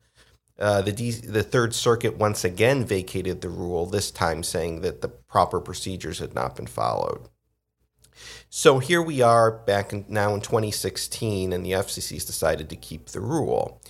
Uh, 0.59 0.83
the, 0.83 0.93
D- 0.93 1.11
the 1.11 1.43
Third 1.43 1.75
Circuit 1.75 2.17
once 2.17 2.45
again 2.45 2.85
vacated 2.85 3.41
the 3.41 3.49
rule, 3.49 3.87
this 3.87 4.11
time 4.11 4.43
saying 4.43 4.83
that 4.83 5.01
the 5.01 5.09
proper 5.09 5.61
procedures 5.61 6.21
had 6.21 6.35
not 6.35 6.55
been 6.55 6.67
followed. 6.67 7.29
So 8.49 8.79
here 8.79 9.03
we 9.03 9.21
are 9.21 9.51
back 9.51 9.93
in, 9.93 10.05
now 10.09 10.33
in 10.35 10.41
2016, 10.41 11.53
and 11.53 11.67
the 11.67 11.73
FCC 11.73 12.13
has 12.13 12.25
decided 12.25 12.71
to 12.71 12.77
keep 12.77 13.07
the 13.07 13.21
rule. 13.21 13.81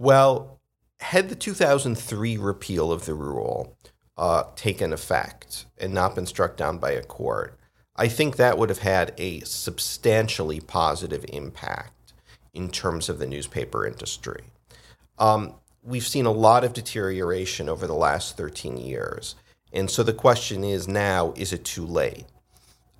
Well, 0.00 0.62
had 1.00 1.28
the 1.28 1.34
2003 1.34 2.38
repeal 2.38 2.90
of 2.90 3.04
the 3.04 3.12
rule 3.12 3.76
uh, 4.16 4.44
taken 4.56 4.94
effect 4.94 5.66
and 5.76 5.92
not 5.92 6.14
been 6.14 6.24
struck 6.24 6.56
down 6.56 6.78
by 6.78 6.92
a 6.92 7.02
court, 7.02 7.58
I 7.96 8.08
think 8.08 8.36
that 8.36 8.56
would 8.56 8.70
have 8.70 8.78
had 8.78 9.12
a 9.18 9.40
substantially 9.40 10.58
positive 10.58 11.26
impact 11.28 12.14
in 12.54 12.70
terms 12.70 13.10
of 13.10 13.18
the 13.18 13.26
newspaper 13.26 13.86
industry. 13.86 14.44
Um, 15.18 15.56
we've 15.82 16.08
seen 16.08 16.24
a 16.24 16.32
lot 16.32 16.64
of 16.64 16.72
deterioration 16.72 17.68
over 17.68 17.86
the 17.86 17.92
last 17.92 18.38
13 18.38 18.78
years. 18.78 19.34
And 19.70 19.90
so 19.90 20.02
the 20.02 20.14
question 20.14 20.64
is 20.64 20.88
now 20.88 21.34
is 21.36 21.52
it 21.52 21.66
too 21.66 21.84
late? 21.84 22.24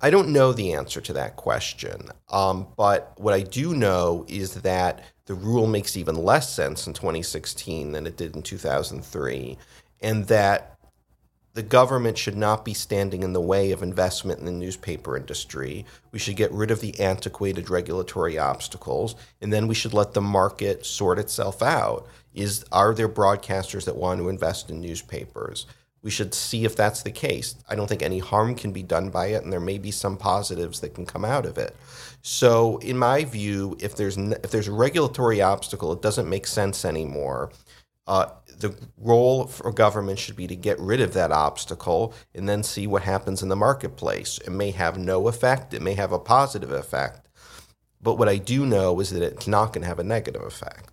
I 0.03 0.09
don't 0.09 0.29
know 0.29 0.51
the 0.51 0.73
answer 0.73 0.99
to 0.99 1.13
that 1.13 1.35
question. 1.35 2.09
Um, 2.29 2.67
but 2.75 3.13
what 3.17 3.35
I 3.35 3.41
do 3.41 3.75
know 3.75 4.25
is 4.27 4.55
that 4.61 5.03
the 5.25 5.35
rule 5.35 5.67
makes 5.67 5.95
even 5.95 6.15
less 6.15 6.51
sense 6.53 6.87
in 6.87 6.93
2016 6.93 7.91
than 7.91 8.07
it 8.07 8.17
did 8.17 8.35
in 8.35 8.41
2003, 8.41 9.57
and 10.01 10.25
that 10.27 10.71
the 11.53 11.61
government 11.61 12.17
should 12.17 12.37
not 12.37 12.65
be 12.65 12.73
standing 12.73 13.23
in 13.23 13.33
the 13.33 13.41
way 13.41 13.71
of 13.71 13.83
investment 13.83 14.39
in 14.39 14.45
the 14.45 14.51
newspaper 14.51 15.17
industry. 15.17 15.85
We 16.11 16.17
should 16.17 16.37
get 16.37 16.51
rid 16.51 16.71
of 16.71 16.79
the 16.79 16.99
antiquated 16.99 17.69
regulatory 17.69 18.37
obstacles, 18.37 19.15
and 19.41 19.51
then 19.51 19.67
we 19.67 19.75
should 19.75 19.93
let 19.93 20.13
the 20.13 20.21
market 20.21 20.85
sort 20.85 21.19
itself 21.19 21.61
out. 21.61 22.07
Is 22.33 22.63
are 22.71 22.93
there 22.95 23.09
broadcasters 23.09 23.85
that 23.85 23.97
want 23.97 24.19
to 24.19 24.29
invest 24.29 24.69
in 24.69 24.79
newspapers? 24.79 25.67
We 26.03 26.09
should 26.09 26.33
see 26.33 26.65
if 26.65 26.75
that's 26.75 27.03
the 27.03 27.11
case. 27.11 27.55
I 27.69 27.75
don't 27.75 27.87
think 27.87 28.01
any 28.01 28.19
harm 28.19 28.55
can 28.55 28.71
be 28.71 28.81
done 28.81 29.09
by 29.09 29.27
it, 29.27 29.43
and 29.43 29.53
there 29.53 29.59
may 29.59 29.77
be 29.77 29.91
some 29.91 30.17
positives 30.17 30.79
that 30.79 30.95
can 30.95 31.05
come 31.05 31.23
out 31.23 31.45
of 31.45 31.57
it. 31.57 31.75
So, 32.23 32.77
in 32.77 32.97
my 32.97 33.23
view, 33.23 33.77
if 33.79 33.95
there's 33.95 34.17
if 34.17 34.49
there's 34.51 34.67
a 34.67 34.73
regulatory 34.73 35.41
obstacle, 35.41 35.91
it 35.93 36.01
doesn't 36.01 36.29
make 36.29 36.47
sense 36.47 36.85
anymore. 36.85 37.51
Uh, 38.07 38.27
the 38.61 38.75
role 38.97 39.47
for 39.47 39.71
government 39.71 40.19
should 40.19 40.35
be 40.35 40.47
to 40.47 40.55
get 40.55 40.79
rid 40.79 41.01
of 41.01 41.13
that 41.13 41.31
obstacle 41.31 42.13
and 42.33 42.47
then 42.47 42.63
see 42.63 42.87
what 42.87 43.03
happens 43.03 43.43
in 43.43 43.49
the 43.49 43.55
marketplace. 43.55 44.39
It 44.39 44.51
may 44.51 44.71
have 44.71 44.97
no 44.97 45.27
effect, 45.27 45.73
it 45.73 45.81
may 45.81 45.93
have 45.95 46.11
a 46.11 46.19
positive 46.19 46.71
effect. 46.71 47.27
But 48.01 48.15
what 48.15 48.29
I 48.29 48.37
do 48.37 48.65
know 48.65 48.99
is 48.99 49.11
that 49.11 49.21
it's 49.23 49.47
not 49.47 49.73
going 49.73 49.81
to 49.81 49.87
have 49.87 49.99
a 49.99 50.03
negative 50.03 50.41
effect. 50.41 50.90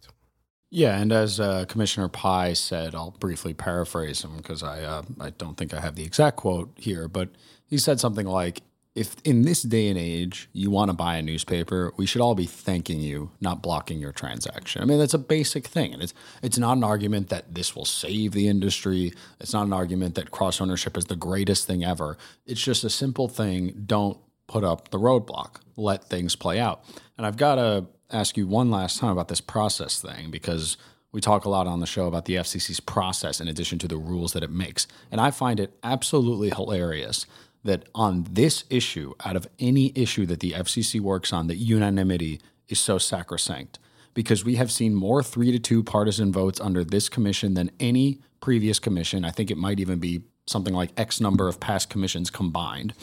Yeah, 0.71 0.99
and 0.99 1.13
as 1.13 1.41
uh, 1.41 1.65
Commissioner 1.67 2.09
Pai 2.09 2.55
said, 2.55 2.95
I'll 2.95 3.13
briefly 3.13 3.55
paraphrase 3.55 4.23
him 4.23 4.37
because 4.37 4.63
I 4.63 4.83
uh, 4.83 5.03
I 5.19 5.31
don't 5.31 5.57
think 5.57 5.73
I 5.73 5.81
have 5.81 5.95
the 5.95 6.05
exact 6.05 6.37
quote 6.37 6.73
here, 6.77 7.09
but 7.09 7.31
he 7.67 7.79
said 7.79 8.01
something 8.01 8.27
like, 8.27 8.63
"If 8.95 9.17
in 9.25 9.43
this 9.43 9.63
day 9.63 9.89
and 9.89 9.99
age 9.99 10.51
you 10.53 10.71
want 10.71 10.91
to 10.91 10.95
buy 10.95 11.17
a 11.17 11.23
newspaper, 11.23 11.95
we 11.97 12.05
should 12.05 12.21
all 12.21 12.35
be 12.35 12.45
thanking 12.45 13.01
you, 13.01 13.31
not 13.41 13.63
blocking 13.63 13.99
your 13.99 14.13
transaction." 14.13 14.83
I 14.83 14.85
mean, 14.85 14.99
that's 14.99 15.15
a 15.15 15.19
basic 15.19 15.67
thing, 15.67 15.95
and 15.95 16.03
it's 16.03 16.13
it's 16.43 16.59
not 16.59 16.77
an 16.77 16.85
argument 16.85 17.31
that 17.31 17.55
this 17.55 17.75
will 17.75 17.87
save 17.87 18.33
the 18.33 18.47
industry. 18.47 19.15
It's 19.41 19.55
not 19.55 19.67
an 19.67 19.73
argument 19.73 20.17
that 20.17 20.33
cross 20.33 20.61
ownership 20.61 20.99
is 20.99 21.07
the 21.07 21.17
greatest 21.17 21.67
thing 21.67 21.83
ever. 21.83 22.19
It's 22.45 22.63
just 22.63 22.85
a 22.85 22.91
simple 22.91 23.29
thing. 23.29 23.85
Don't 23.87 24.19
put 24.47 24.65
up 24.65 24.91
the 24.91 24.99
roadblock. 24.99 25.61
Let 25.77 26.05
things 26.05 26.37
play 26.37 26.61
out. 26.61 26.85
And 27.17 27.27
I've 27.27 27.37
got 27.39 27.59
a 27.59 27.87
ask 28.11 28.37
you 28.37 28.47
one 28.47 28.71
last 28.71 28.99
time 28.99 29.11
about 29.11 29.29
this 29.29 29.41
process 29.41 30.01
thing 30.01 30.31
because 30.31 30.77
we 31.13 31.21
talk 31.21 31.45
a 31.45 31.49
lot 31.49 31.67
on 31.67 31.81
the 31.81 31.87
show 31.87 32.07
about 32.07 32.27
the 32.27 32.35
FCC's 32.35 32.81
process 32.81 33.41
in 33.41 33.49
addition 33.49 33.79
to 33.79 33.89
the 33.89 33.97
rules 33.97 34.33
that 34.33 34.43
it 34.43 34.51
makes. 34.51 34.87
And 35.11 35.21
I 35.21 35.31
find 35.31 35.59
it 35.59 35.79
absolutely 35.83 36.51
hilarious 36.51 37.27
that 37.65 37.89
on 37.95 38.27
this 38.31 38.65
issue, 38.71 39.15
out 39.25 39.37
of 39.37 39.49
any 39.59 39.93
issue 39.95 40.27
that 40.27 40.41
the 40.41 40.53
FCC 40.53 41.01
works 41.01 41.33
on, 41.33 41.49
that 41.49 41.57
unanimity 41.57 42.41
is 42.69 42.79
so 42.79 42.99
sacrosanct 42.99 43.79
because 44.15 44.45
we 44.45 44.57
have 44.57 44.71
seen 44.71 44.95
more 44.95 45.23
three 45.23 45.53
to 45.53 45.59
two 45.59 45.83
partisan 45.83 46.33
votes 46.33 46.61
under 46.61 46.85
this 46.85 47.09
commission 47.09 47.55
than 47.55 47.71
any 47.81 48.21
previous 48.41 48.79
commission. 48.79 49.25
I 49.25 49.31
think 49.31 49.51
it 49.51 49.57
might 49.57 49.81
even 49.81 49.99
be 49.99 50.23
something 50.47 50.75
like 50.75 50.91
X 50.97 51.21
number 51.21 51.49
of 51.49 51.61
past 51.61 51.91
commissions 51.91 52.31
combined. 52.31 52.95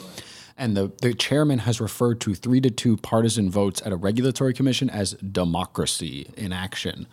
And 0.56 0.76
the, 0.76 0.92
the 1.02 1.12
chairman 1.12 1.60
has 1.60 1.80
referred 1.80 2.20
to 2.22 2.34
three 2.34 2.60
to 2.62 2.70
two 2.70 2.96
partisan 2.96 3.50
votes 3.50 3.82
at 3.84 3.92
a 3.92 3.96
regulatory 3.96 4.54
commission 4.54 4.88
as 4.88 5.12
democracy 5.14 6.30
in 6.36 6.52
action. 6.52 7.06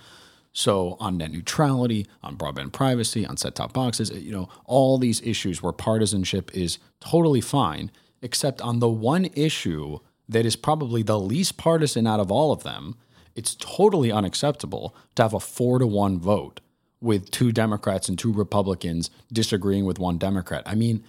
So 0.54 0.96
on 1.00 1.18
net 1.18 1.32
neutrality, 1.32 2.08
on 2.22 2.38
broadband 2.38 2.72
privacy, 2.72 3.26
on 3.26 3.38
set-top 3.38 3.74
boxes, 3.74 4.12
you 4.12 4.32
know, 4.32 4.50
all 4.66 4.98
these 4.98 5.22
issues 5.22 5.62
where 5.62 5.74
partisanship 5.74 6.56
is 6.56 6.78
totally 7.00 7.42
fine, 7.42 7.92
except 8.22 8.62
on 8.62 8.80
the 8.80 8.90
one 8.90 9.26
issue 9.34 10.00
that 10.30 10.46
is 10.46 10.56
probably 10.56 11.04
the 11.04 11.20
least 11.20 11.58
partisan 11.58 12.08
out 12.08 12.20
of 12.20 12.32
all 12.32 12.52
of 12.52 12.64
them, 12.64 12.96
it's 13.36 13.56
totally 13.56 14.12
unacceptable 14.12 14.96
to 15.16 15.24
have 15.24 15.34
a 15.34 15.40
four 15.40 15.80
to 15.80 15.88
one 15.88 16.20
vote 16.20 16.62
with 17.02 17.32
two 17.32 17.52
Democrats 17.52 18.08
and 18.08 18.18
two 18.18 18.32
Republicans 18.32 19.10
disagreeing 19.32 19.86
with 19.86 20.00
one 20.00 20.18
Democrat. 20.18 20.64
I 20.66 20.76
mean, 20.76 21.04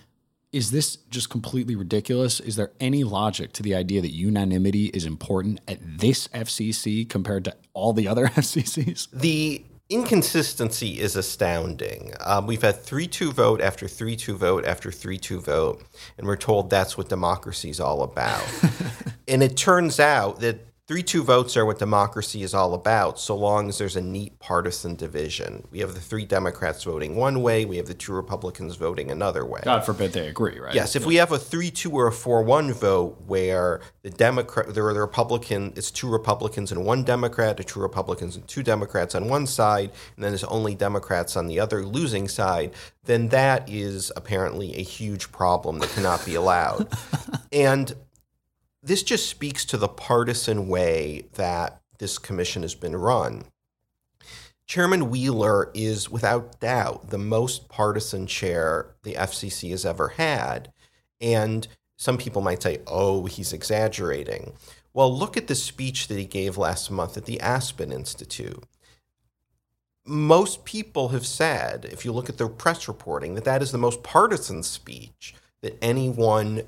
is 0.54 0.70
this 0.70 0.94
just 1.10 1.30
completely 1.30 1.74
ridiculous? 1.74 2.38
Is 2.38 2.54
there 2.54 2.70
any 2.78 3.02
logic 3.02 3.52
to 3.54 3.62
the 3.62 3.74
idea 3.74 4.00
that 4.00 4.12
unanimity 4.12 4.86
is 4.86 5.04
important 5.04 5.60
at 5.66 5.78
this 5.82 6.28
FCC 6.28 7.08
compared 7.10 7.44
to 7.46 7.56
all 7.72 7.92
the 7.92 8.06
other 8.06 8.26
FCCs? 8.36 9.08
The 9.10 9.64
inconsistency 9.90 11.00
is 11.00 11.16
astounding. 11.16 12.12
Um, 12.20 12.46
we've 12.46 12.62
had 12.62 12.76
3 12.76 13.08
2 13.08 13.32
vote 13.32 13.60
after 13.60 13.88
3 13.88 14.14
2 14.14 14.36
vote 14.36 14.64
after 14.64 14.92
3 14.92 15.18
2 15.18 15.40
vote, 15.40 15.82
and 16.18 16.26
we're 16.26 16.36
told 16.36 16.70
that's 16.70 16.96
what 16.96 17.08
democracy 17.08 17.70
is 17.70 17.80
all 17.80 18.04
about. 18.04 18.46
and 19.28 19.42
it 19.42 19.56
turns 19.56 19.98
out 19.98 20.38
that 20.38 20.60
Three 20.86 21.02
two 21.02 21.22
votes 21.22 21.56
are 21.56 21.64
what 21.64 21.78
democracy 21.78 22.42
is 22.42 22.52
all 22.52 22.74
about, 22.74 23.18
so 23.18 23.34
long 23.34 23.70
as 23.70 23.78
there's 23.78 23.96
a 23.96 24.02
neat 24.02 24.38
partisan 24.38 24.96
division. 24.96 25.66
We 25.70 25.78
have 25.78 25.94
the 25.94 26.00
three 26.00 26.26
Democrats 26.26 26.84
voting 26.84 27.16
one 27.16 27.40
way, 27.40 27.64
we 27.64 27.78
have 27.78 27.86
the 27.86 27.94
two 27.94 28.12
Republicans 28.12 28.76
voting 28.76 29.10
another 29.10 29.46
way. 29.46 29.62
God 29.64 29.86
forbid 29.86 30.12
they 30.12 30.28
agree, 30.28 30.58
right? 30.58 30.74
Yes, 30.74 30.94
if 30.94 31.00
yeah. 31.00 31.08
we 31.08 31.14
have 31.14 31.32
a 31.32 31.38
three 31.38 31.70
two 31.70 31.90
or 31.92 32.08
a 32.08 32.12
four 32.12 32.42
one 32.42 32.70
vote 32.70 33.16
where 33.26 33.80
the 34.02 34.10
Democrat 34.10 34.74
there 34.74 34.86
are 34.86 34.92
the 34.92 35.00
Republican 35.00 35.72
it's 35.74 35.90
two 35.90 36.10
Republicans 36.10 36.70
and 36.70 36.84
one 36.84 37.02
Democrat, 37.02 37.58
or 37.58 37.62
two 37.62 37.80
Republicans 37.80 38.36
and 38.36 38.46
two 38.46 38.62
Democrats 38.62 39.14
on 39.14 39.30
one 39.30 39.46
side, 39.46 39.90
and 40.16 40.22
then 40.22 40.32
there's 40.32 40.44
only 40.44 40.74
Democrats 40.74 41.34
on 41.34 41.46
the 41.46 41.58
other 41.58 41.86
losing 41.86 42.28
side, 42.28 42.74
then 43.04 43.28
that 43.28 43.66
is 43.70 44.12
apparently 44.16 44.76
a 44.76 44.82
huge 44.82 45.32
problem 45.32 45.78
that 45.78 45.88
cannot 45.90 46.22
be 46.26 46.34
allowed. 46.34 46.92
and 47.52 47.94
this 48.84 49.02
just 49.02 49.28
speaks 49.28 49.64
to 49.64 49.78
the 49.78 49.88
partisan 49.88 50.68
way 50.68 51.24
that 51.34 51.80
this 51.98 52.18
commission 52.18 52.62
has 52.62 52.74
been 52.74 52.94
run. 52.94 53.44
Chairman 54.66 55.10
Wheeler 55.10 55.70
is 55.74 56.10
without 56.10 56.60
doubt 56.60 57.10
the 57.10 57.18
most 57.18 57.68
partisan 57.68 58.26
chair 58.26 58.94
the 59.02 59.14
FCC 59.14 59.70
has 59.70 59.86
ever 59.86 60.08
had. 60.08 60.72
And 61.20 61.66
some 61.96 62.18
people 62.18 62.42
might 62.42 62.62
say, 62.62 62.80
oh, 62.86 63.24
he's 63.26 63.52
exaggerating. 63.52 64.52
Well, 64.92 65.16
look 65.16 65.36
at 65.36 65.46
the 65.46 65.54
speech 65.54 66.08
that 66.08 66.18
he 66.18 66.26
gave 66.26 66.58
last 66.58 66.90
month 66.90 67.16
at 67.16 67.24
the 67.24 67.40
Aspen 67.40 67.90
Institute. 67.90 68.62
Most 70.06 70.64
people 70.64 71.08
have 71.08 71.26
said, 71.26 71.86
if 71.86 72.04
you 72.04 72.12
look 72.12 72.28
at 72.28 72.36
the 72.36 72.48
press 72.48 72.86
reporting, 72.88 73.34
that 73.34 73.44
that 73.44 73.62
is 73.62 73.72
the 73.72 73.78
most 73.78 74.02
partisan 74.02 74.62
speech 74.62 75.34
that 75.62 75.78
anyone 75.82 76.62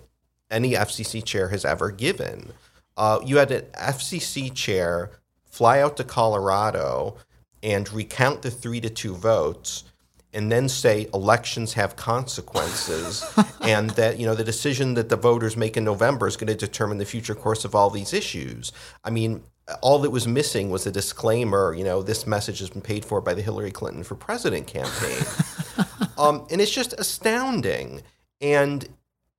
any 0.51 0.73
FCC 0.73 1.25
chair 1.25 1.49
has 1.49 1.65
ever 1.65 1.91
given. 1.91 2.53
Uh, 2.97 3.21
you 3.25 3.37
had 3.37 3.51
an 3.51 3.63
FCC 3.75 4.53
chair 4.55 5.11
fly 5.45 5.81
out 5.81 5.97
to 5.97 6.05
Colorado 6.05 7.17
and 7.63 7.93
recount 7.93 8.43
the 8.43 8.51
three 8.51 8.81
to 8.81 8.91
two 8.91 9.15
votes 9.15 9.85
and 10.33 10.53
then 10.53 10.69
say 10.69 11.09
elections 11.15 11.73
have 11.73 11.97
consequences 11.97 13.25
and 13.63 13.91
that 13.91 14.19
you 14.19 14.27
know 14.27 14.35
the 14.35 14.45
decision 14.45 14.95
that 14.95 15.09
the 15.09 15.17
voters 15.17 15.57
make 15.57 15.77
in 15.77 15.85
November 15.85 16.27
is 16.27 16.37
going 16.37 16.47
to 16.49 16.55
determine 16.55 16.99
the 16.99 17.05
future 17.05 17.35
course 17.35 17.65
of 17.65 17.75
all 17.75 17.89
these 17.89 18.13
issues. 18.13 18.71
I 19.03 19.11
mean, 19.11 19.43
all 19.81 19.99
that 20.01 20.11
was 20.11 20.29
missing 20.29 20.71
was 20.71 20.87
a 20.87 20.93
disclaimer, 20.93 21.75
you 21.75 21.85
know, 21.85 22.03
this 22.03 22.27
message 22.27 22.61
has 22.61 22.71
been 22.71 22.83
paid 22.83 23.05
for 23.05 23.21
by 23.21 23.35
the 23.35 23.43
Hillary 23.43 23.73
Clinton 23.73 24.05
for 24.05 24.15
president 24.15 24.67
campaign. 24.67 25.25
um, 26.19 26.47
and 26.51 26.61
it's 26.61 26.71
just 26.71 26.93
astounding. 26.99 28.03
And 28.41 28.87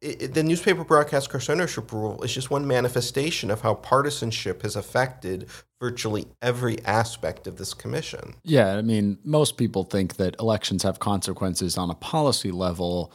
it, 0.02 0.34
the 0.34 0.44
newspaper 0.44 0.84
broadcast 0.84 1.30
cross 1.30 1.50
ownership 1.50 1.92
rule 1.92 2.22
is 2.24 2.34
just 2.34 2.52
one 2.52 2.68
manifestation 2.68 3.50
of 3.50 3.62
how 3.62 3.74
partisanship 3.74 4.62
has 4.62 4.76
affected 4.76 5.50
virtually 5.80 6.28
every 6.42 6.84
aspect 6.86 7.48
of 7.48 7.58
this 7.58 7.74
commission. 7.74 8.36
Yeah, 8.44 8.78
I 8.78 8.82
mean, 8.82 9.18
most 9.24 9.58
people 9.58 9.84
think 9.84 10.18
that 10.18 10.36
elections 10.40 10.84
have 10.84 11.00
consequences 11.00 11.78
on 11.78 11.90
a 11.90 11.96
policy 11.96 12.52
level 12.52 13.12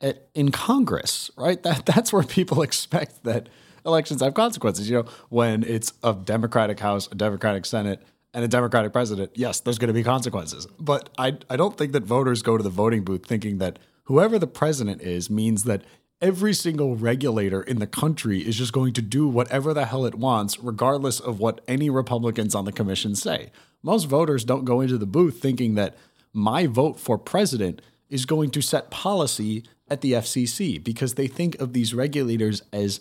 at, 0.00 0.28
in 0.34 0.50
Congress, 0.50 1.30
right? 1.36 1.62
That 1.62 1.86
that's 1.86 2.12
where 2.12 2.22
people 2.22 2.62
expect 2.68 3.22
that 3.24 3.48
elections 3.84 4.20
have 4.20 4.34
consequences. 4.34 4.90
You 4.90 5.02
know, 5.02 5.08
when 5.28 5.62
it's 5.62 5.92
a 6.02 6.12
Democratic 6.12 6.80
House, 6.80 7.08
a 7.10 7.14
Democratic 7.14 7.66
Senate, 7.66 8.02
and 8.34 8.44
a 8.44 8.48
Democratic 8.48 8.92
president, 8.92 9.30
yes, 9.34 9.60
there's 9.60 9.78
going 9.78 9.88
to 9.88 9.94
be 9.94 10.02
consequences. 10.02 10.66
But 10.78 11.08
I 11.18 11.38
I 11.48 11.56
don't 11.56 11.76
think 11.78 11.92
that 11.92 12.02
voters 12.02 12.42
go 12.42 12.56
to 12.56 12.62
the 12.62 12.70
voting 12.70 13.04
booth 13.04 13.24
thinking 13.24 13.58
that 13.58 13.78
whoever 14.04 14.38
the 14.38 14.46
president 14.46 15.02
is 15.02 15.30
means 15.30 15.64
that 15.64 15.82
every 16.20 16.54
single 16.54 16.96
regulator 16.96 17.62
in 17.62 17.78
the 17.78 17.86
country 17.86 18.40
is 18.40 18.56
just 18.56 18.72
going 18.72 18.92
to 18.94 19.02
do 19.02 19.28
whatever 19.28 19.74
the 19.74 19.86
hell 19.86 20.06
it 20.06 20.14
wants, 20.14 20.58
regardless 20.58 21.20
of 21.20 21.38
what 21.38 21.60
any 21.68 21.90
Republicans 21.90 22.54
on 22.54 22.64
the 22.64 22.72
commission 22.72 23.14
say. 23.14 23.50
Most 23.82 24.04
voters 24.04 24.44
don't 24.44 24.64
go 24.64 24.80
into 24.80 24.98
the 24.98 25.06
booth 25.06 25.40
thinking 25.40 25.74
that 25.74 25.96
my 26.32 26.66
vote 26.66 26.98
for 26.98 27.18
president 27.18 27.82
is 28.08 28.26
going 28.26 28.50
to 28.50 28.62
set 28.62 28.90
policy 28.90 29.64
at 29.88 30.00
the 30.00 30.12
FCC 30.12 30.82
because 30.82 31.14
they 31.14 31.26
think 31.26 31.58
of 31.60 31.72
these 31.72 31.94
regulators 31.94 32.62
as 32.72 33.00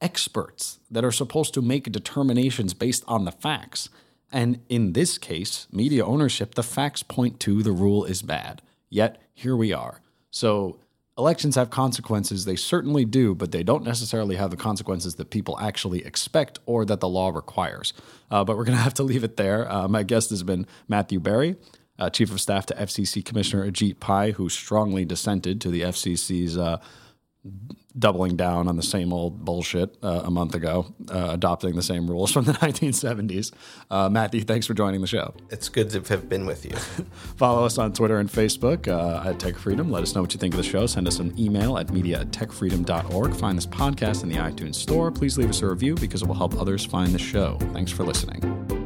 experts 0.00 0.78
that 0.90 1.04
are 1.04 1.12
supposed 1.12 1.54
to 1.54 1.62
make 1.62 1.90
determinations 1.90 2.74
based 2.74 3.04
on 3.06 3.24
the 3.24 3.32
facts. 3.32 3.88
And 4.32 4.60
in 4.68 4.92
this 4.92 5.18
case, 5.18 5.66
media 5.70 6.04
ownership, 6.04 6.54
the 6.54 6.62
facts 6.62 7.02
point 7.02 7.40
to 7.40 7.62
the 7.62 7.72
rule 7.72 8.04
is 8.04 8.22
bad. 8.22 8.60
Yet 8.90 9.20
here 9.32 9.56
we 9.56 9.72
are. 9.72 10.00
So 10.30 10.78
elections 11.18 11.54
have 11.54 11.70
consequences. 11.70 12.44
They 12.44 12.56
certainly 12.56 13.04
do, 13.04 13.34
but 13.34 13.52
they 13.52 13.62
don't 13.62 13.84
necessarily 13.84 14.36
have 14.36 14.50
the 14.50 14.56
consequences 14.56 15.14
that 15.16 15.30
people 15.30 15.58
actually 15.58 16.04
expect 16.04 16.58
or 16.66 16.84
that 16.84 17.00
the 17.00 17.08
law 17.08 17.30
requires. 17.30 17.92
Uh, 18.30 18.44
but 18.44 18.56
we're 18.56 18.64
going 18.64 18.78
to 18.78 18.82
have 18.82 18.94
to 18.94 19.02
leave 19.02 19.24
it 19.24 19.36
there. 19.36 19.70
Uh, 19.70 19.88
my 19.88 20.02
guest 20.02 20.30
has 20.30 20.42
been 20.42 20.66
Matthew 20.88 21.20
Berry. 21.20 21.56
Uh, 21.98 22.10
Chief 22.10 22.30
of 22.30 22.40
Staff 22.42 22.66
to 22.66 22.74
FCC 22.74 23.24
Commissioner 23.24 23.70
Ajit 23.70 24.00
Pai, 24.00 24.32
who 24.32 24.50
strongly 24.50 25.06
dissented 25.06 25.62
to 25.62 25.70
the 25.70 25.80
FCC's 25.80 26.58
uh, 26.58 26.78
doubling 27.98 28.36
down 28.36 28.68
on 28.68 28.76
the 28.76 28.82
same 28.82 29.12
old 29.12 29.44
bullshit 29.44 29.96
uh, 30.02 30.22
a 30.24 30.30
month 30.30 30.54
ago, 30.54 30.94
uh, 31.10 31.28
adopting 31.30 31.74
the 31.74 31.82
same 31.82 32.08
rules 32.08 32.32
from 32.32 32.44
the 32.44 32.52
1970s. 32.52 33.52
Uh, 33.90 34.08
Matthew, 34.08 34.42
thanks 34.42 34.66
for 34.66 34.74
joining 34.74 35.00
the 35.00 35.06
show. 35.06 35.34
It's 35.50 35.68
good 35.68 35.90
to 35.90 36.00
have 36.12 36.28
been 36.28 36.46
with 36.46 36.64
you. 36.64 36.76
Follow 37.36 37.64
us 37.64 37.78
on 37.78 37.92
Twitter 37.92 38.18
and 38.18 38.30
Facebook 38.30 38.88
uh, 38.88 39.28
at 39.28 39.38
Tech 39.38 39.56
Freedom. 39.56 39.90
Let 39.90 40.02
us 40.02 40.14
know 40.14 40.20
what 40.20 40.34
you 40.34 40.40
think 40.40 40.54
of 40.54 40.58
the 40.58 40.64
show. 40.64 40.86
Send 40.86 41.08
us 41.08 41.18
an 41.18 41.38
email 41.38 41.78
at 41.78 41.90
media 41.90 42.20
at 42.20 42.30
techfreedom.org. 42.30 43.34
Find 43.34 43.56
this 43.56 43.66
podcast 43.66 44.22
in 44.22 44.28
the 44.28 44.36
iTunes 44.36 44.74
Store. 44.74 45.10
Please 45.10 45.38
leave 45.38 45.50
us 45.50 45.62
a 45.62 45.66
review 45.66 45.94
because 45.94 46.22
it 46.22 46.28
will 46.28 46.34
help 46.34 46.60
others 46.60 46.84
find 46.84 47.12
the 47.12 47.18
show. 47.18 47.56
Thanks 47.72 47.90
for 47.90 48.04
listening. 48.04 48.85